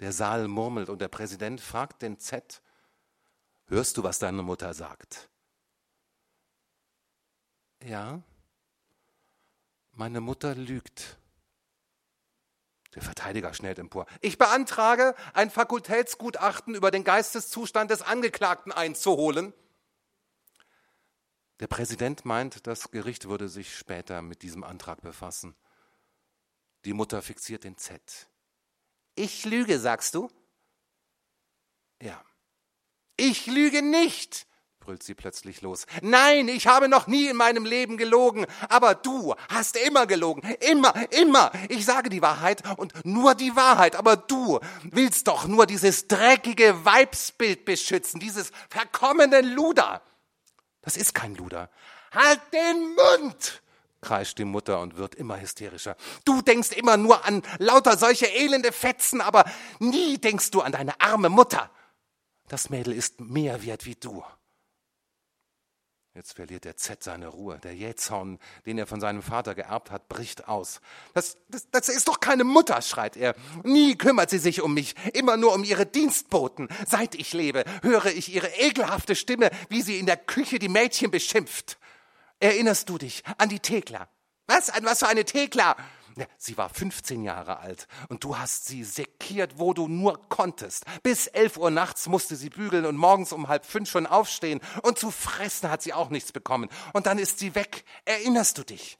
[0.00, 2.60] Der Saal murmelt und der Präsident fragt den Z,
[3.66, 5.30] hörst du, was deine Mutter sagt?
[7.82, 8.22] Ja,
[9.92, 11.18] meine Mutter lügt.
[12.94, 14.06] Der Verteidiger schnellt empor.
[14.20, 19.54] Ich beantrage, ein Fakultätsgutachten über den Geisteszustand des Angeklagten einzuholen.
[21.60, 25.54] Der Präsident meint, das Gericht würde sich später mit diesem Antrag befassen.
[26.84, 28.28] Die Mutter fixiert den Z.
[29.14, 30.30] Ich lüge, sagst du?
[32.00, 32.22] Ja.
[33.16, 34.46] Ich lüge nicht
[34.82, 35.86] brüllt sie plötzlich los.
[36.02, 40.42] Nein, ich habe noch nie in meinem Leben gelogen, aber du hast immer gelogen.
[40.60, 41.52] Immer, immer.
[41.68, 46.84] Ich sage die Wahrheit und nur die Wahrheit, aber du willst doch nur dieses dreckige
[46.84, 50.02] Weibsbild beschützen, dieses verkommene Luder.
[50.82, 51.70] Das ist kein Luder.
[52.12, 53.62] Halt den Mund!
[54.00, 55.96] kreischt die Mutter und wird immer hysterischer.
[56.24, 59.44] Du denkst immer nur an lauter solche elende Fetzen, aber
[59.78, 61.70] nie denkst du an deine arme Mutter.
[62.48, 64.24] Das Mädel ist mehr wert wie du.
[66.14, 67.58] Jetzt verliert der Z seine Ruhe.
[67.62, 70.82] Der Jähzorn, den er von seinem Vater geerbt hat, bricht aus.
[71.14, 73.34] Das, das, das ist doch keine Mutter, schreit er.
[73.62, 76.68] Nie kümmert sie sich um mich, immer nur um ihre Dienstboten.
[76.86, 81.10] Seit ich lebe, höre ich ihre ekelhafte Stimme, wie sie in der Küche die Mädchen
[81.10, 81.78] beschimpft.
[82.40, 84.06] erinnerst du dich an die Thekla?
[84.48, 84.68] Was?
[84.68, 85.76] An was für eine Thekla?
[86.38, 90.84] Sie war 15 Jahre alt und du hast sie sekiert, wo du nur konntest.
[91.02, 94.98] Bis 11 Uhr nachts musste sie bügeln und morgens um halb fünf schon aufstehen und
[94.98, 96.68] zu fressen hat sie auch nichts bekommen.
[96.92, 97.84] Und dann ist sie weg.
[98.04, 98.98] Erinnerst du dich?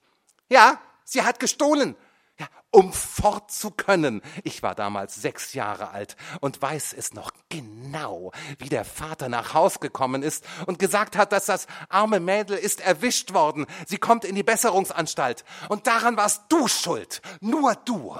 [0.48, 1.96] Ja, sie hat gestohlen.
[2.42, 4.20] Ja, um fort zu können.
[4.42, 9.54] Ich war damals sechs Jahre alt und weiß es noch genau, wie der Vater nach
[9.54, 13.66] Haus gekommen ist und gesagt hat, dass das arme Mädel ist erwischt worden.
[13.86, 15.44] Sie kommt in die Besserungsanstalt.
[15.68, 17.22] Und daran warst du schuld.
[17.40, 18.18] Nur du.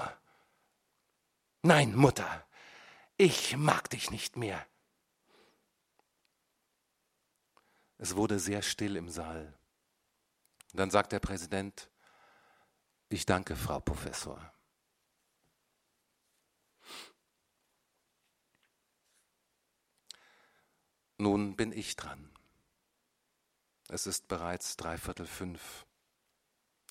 [1.63, 2.45] Nein, Mutter,
[3.17, 4.65] ich mag dich nicht mehr.
[7.97, 9.53] Es wurde sehr still im Saal.
[10.71, 11.89] dann sagt der Präsident,
[13.09, 14.53] ich danke, Frau Professor.
[21.17, 22.33] Nun bin ich dran.
[23.87, 25.85] Es ist bereits dreiviertel fünf.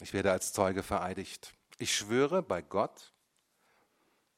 [0.00, 1.54] Ich werde als Zeuge vereidigt.
[1.78, 3.12] Ich schwöre bei Gott,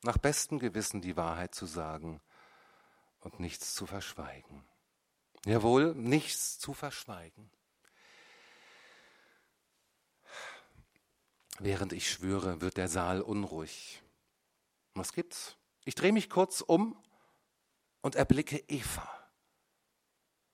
[0.03, 2.21] nach bestem Gewissen die Wahrheit zu sagen
[3.21, 4.65] und nichts zu verschweigen.
[5.47, 7.51] Jawohl, nichts zu verschweigen.
[11.59, 14.03] Während ich schwöre, wird der Saal unruhig.
[14.95, 15.57] Was gibt's?
[15.85, 16.97] Ich drehe mich kurz um
[18.01, 19.09] und erblicke Eva.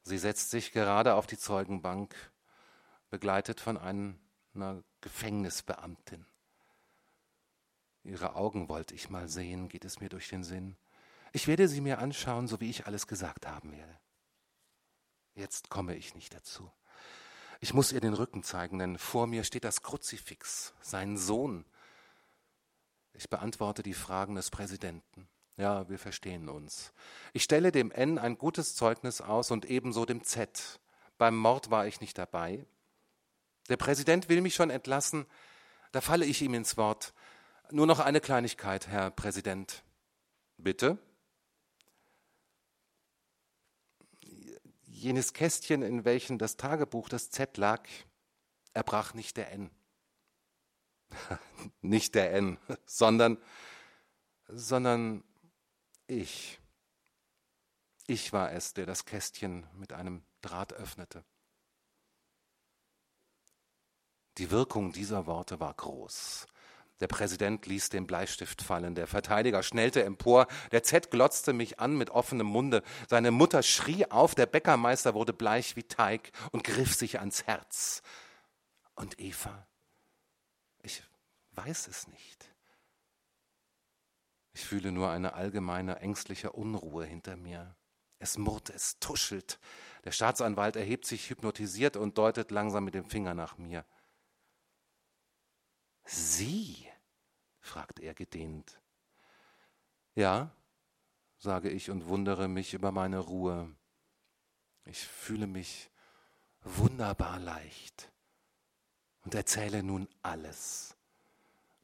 [0.03, 2.15] Sie setzt sich gerade auf die Zeugenbank,
[3.11, 6.27] begleitet von einer Gefängnisbeamtin.
[8.03, 10.77] Ihre Augen wollte ich mal sehen, geht es mir durch den Sinn.
[11.33, 13.99] Ich werde sie mir anschauen, so wie ich alles gesagt haben werde.
[15.35, 16.71] Jetzt komme ich nicht dazu.
[17.61, 21.67] Ich muss ihr den Rücken zeigen, denn vor mir steht das Kruzifix, sein Sohn.
[23.13, 25.29] Ich beantworte die Fragen des Präsidenten.
[25.59, 26.95] Ja, wir verstehen uns.
[27.35, 30.81] Ich stelle dem N ein gutes Zeugnis aus und ebenso dem Z.
[31.19, 32.67] Beim Mord war ich nicht dabei.
[33.69, 35.27] Der Präsident will mich schon entlassen.
[35.93, 37.13] Da falle ich ihm ins Wort.
[37.71, 39.85] Nur noch eine Kleinigkeit, Herr Präsident.
[40.57, 40.97] Bitte?
[45.01, 47.89] Jenes Kästchen, in welchem das Tagebuch des Z lag,
[48.73, 49.71] erbrach nicht der N.
[51.81, 53.39] nicht der N, sondern,
[54.47, 55.25] sondern
[56.07, 56.61] ich.
[58.07, 61.25] Ich war es, der das Kästchen mit einem Draht öffnete.
[64.39, 66.47] Die Wirkung dieser Worte war groß.
[67.01, 71.97] Der Präsident ließ den Bleistift fallen, der Verteidiger schnellte empor, der Z glotzte mich an
[71.97, 76.95] mit offenem Munde, seine Mutter schrie auf, der Bäckermeister wurde bleich wie Teig und griff
[76.95, 78.03] sich ans Herz.
[78.95, 79.67] Und Eva?
[80.83, 81.03] Ich
[81.53, 82.55] weiß es nicht.
[84.53, 87.77] Ich fühle nur eine allgemeine ängstliche Unruhe hinter mir.
[88.19, 89.59] Es murrt, es tuschelt.
[90.05, 93.87] Der Staatsanwalt erhebt sich hypnotisiert und deutet langsam mit dem Finger nach mir.
[96.05, 96.90] Sie?
[97.61, 98.81] Fragt er gedehnt.
[100.15, 100.51] Ja,
[101.39, 103.75] sage ich und wundere mich über meine Ruhe.
[104.85, 105.91] Ich fühle mich
[106.63, 108.11] wunderbar leicht
[109.25, 110.97] und erzähle nun alles,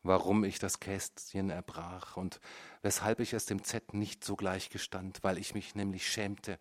[0.03, 2.41] warum ich das Kästchen erbrach und
[2.83, 6.59] weshalb ich es dem Z nicht sogleich gestand, weil ich mich nämlich schämte.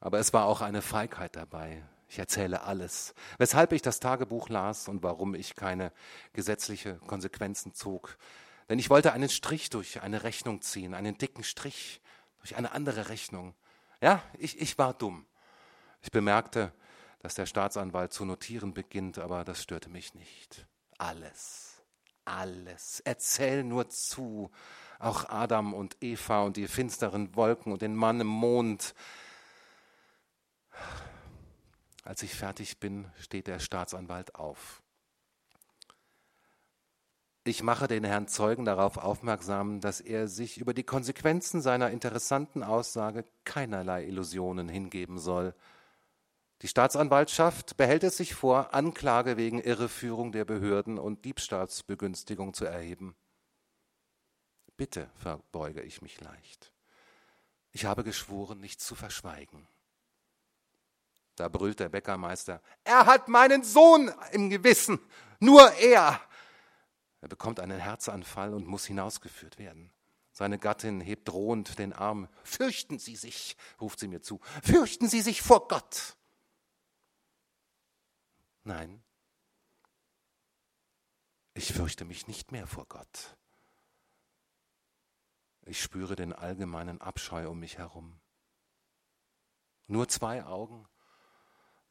[0.00, 4.88] Aber es war auch eine Feigheit dabei, ich erzähle alles, weshalb ich das Tagebuch las
[4.88, 5.92] und warum ich keine
[6.32, 8.16] gesetzliche Konsequenzen zog.
[8.68, 12.00] Denn ich wollte einen Strich durch eine Rechnung ziehen, einen dicken Strich
[12.38, 13.54] durch eine andere Rechnung.
[14.00, 15.26] Ja, ich, ich war dumm.
[16.02, 16.72] Ich bemerkte,
[17.20, 20.66] dass der Staatsanwalt zu notieren beginnt, aber das störte mich nicht.
[20.98, 21.82] Alles,
[22.24, 23.00] alles.
[23.00, 24.50] Erzähl nur zu.
[24.98, 28.94] Auch Adam und Eva und die finsteren Wolken und den Mann im Mond.
[32.06, 34.80] Als ich fertig bin, steht der Staatsanwalt auf.
[37.42, 42.62] Ich mache den Herrn Zeugen darauf aufmerksam, dass er sich über die Konsequenzen seiner interessanten
[42.62, 45.52] Aussage keinerlei Illusionen hingeben soll.
[46.62, 53.16] Die Staatsanwaltschaft behält es sich vor, Anklage wegen Irreführung der Behörden und Diebstahlsbegünstigung zu erheben.
[54.76, 56.72] Bitte verbeuge ich mich leicht.
[57.72, 59.66] Ich habe geschworen, nichts zu verschweigen.
[61.36, 64.98] Da brüllt der Bäckermeister, er hat meinen Sohn im Gewissen,
[65.38, 66.20] nur er.
[67.20, 69.92] Er bekommt einen Herzanfall und muss hinausgeführt werden.
[70.32, 72.28] Seine Gattin hebt drohend den Arm.
[72.42, 76.16] Fürchten Sie sich, ruft sie mir zu, fürchten Sie sich vor Gott.
[78.64, 79.02] Nein,
[81.56, 83.36] ich fürchte mich nicht mehr vor Gott.
[85.62, 88.20] Ich spüre den allgemeinen Abscheu um mich herum.
[89.86, 90.86] Nur zwei Augen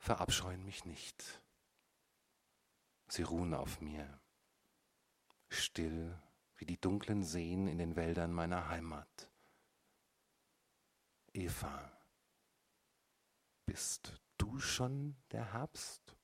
[0.05, 1.41] verabscheuen mich nicht.
[3.07, 4.19] Sie ruhen auf mir,
[5.49, 6.15] still
[6.57, 9.29] wie die dunklen Seen in den Wäldern meiner Heimat.
[11.33, 11.91] Eva,
[13.65, 16.15] bist du schon der Herbst?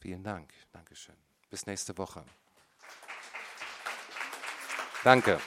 [0.00, 1.16] Vielen Dank, Dankeschön.
[1.50, 2.24] Bis nächste Woche.
[5.04, 5.38] Danke.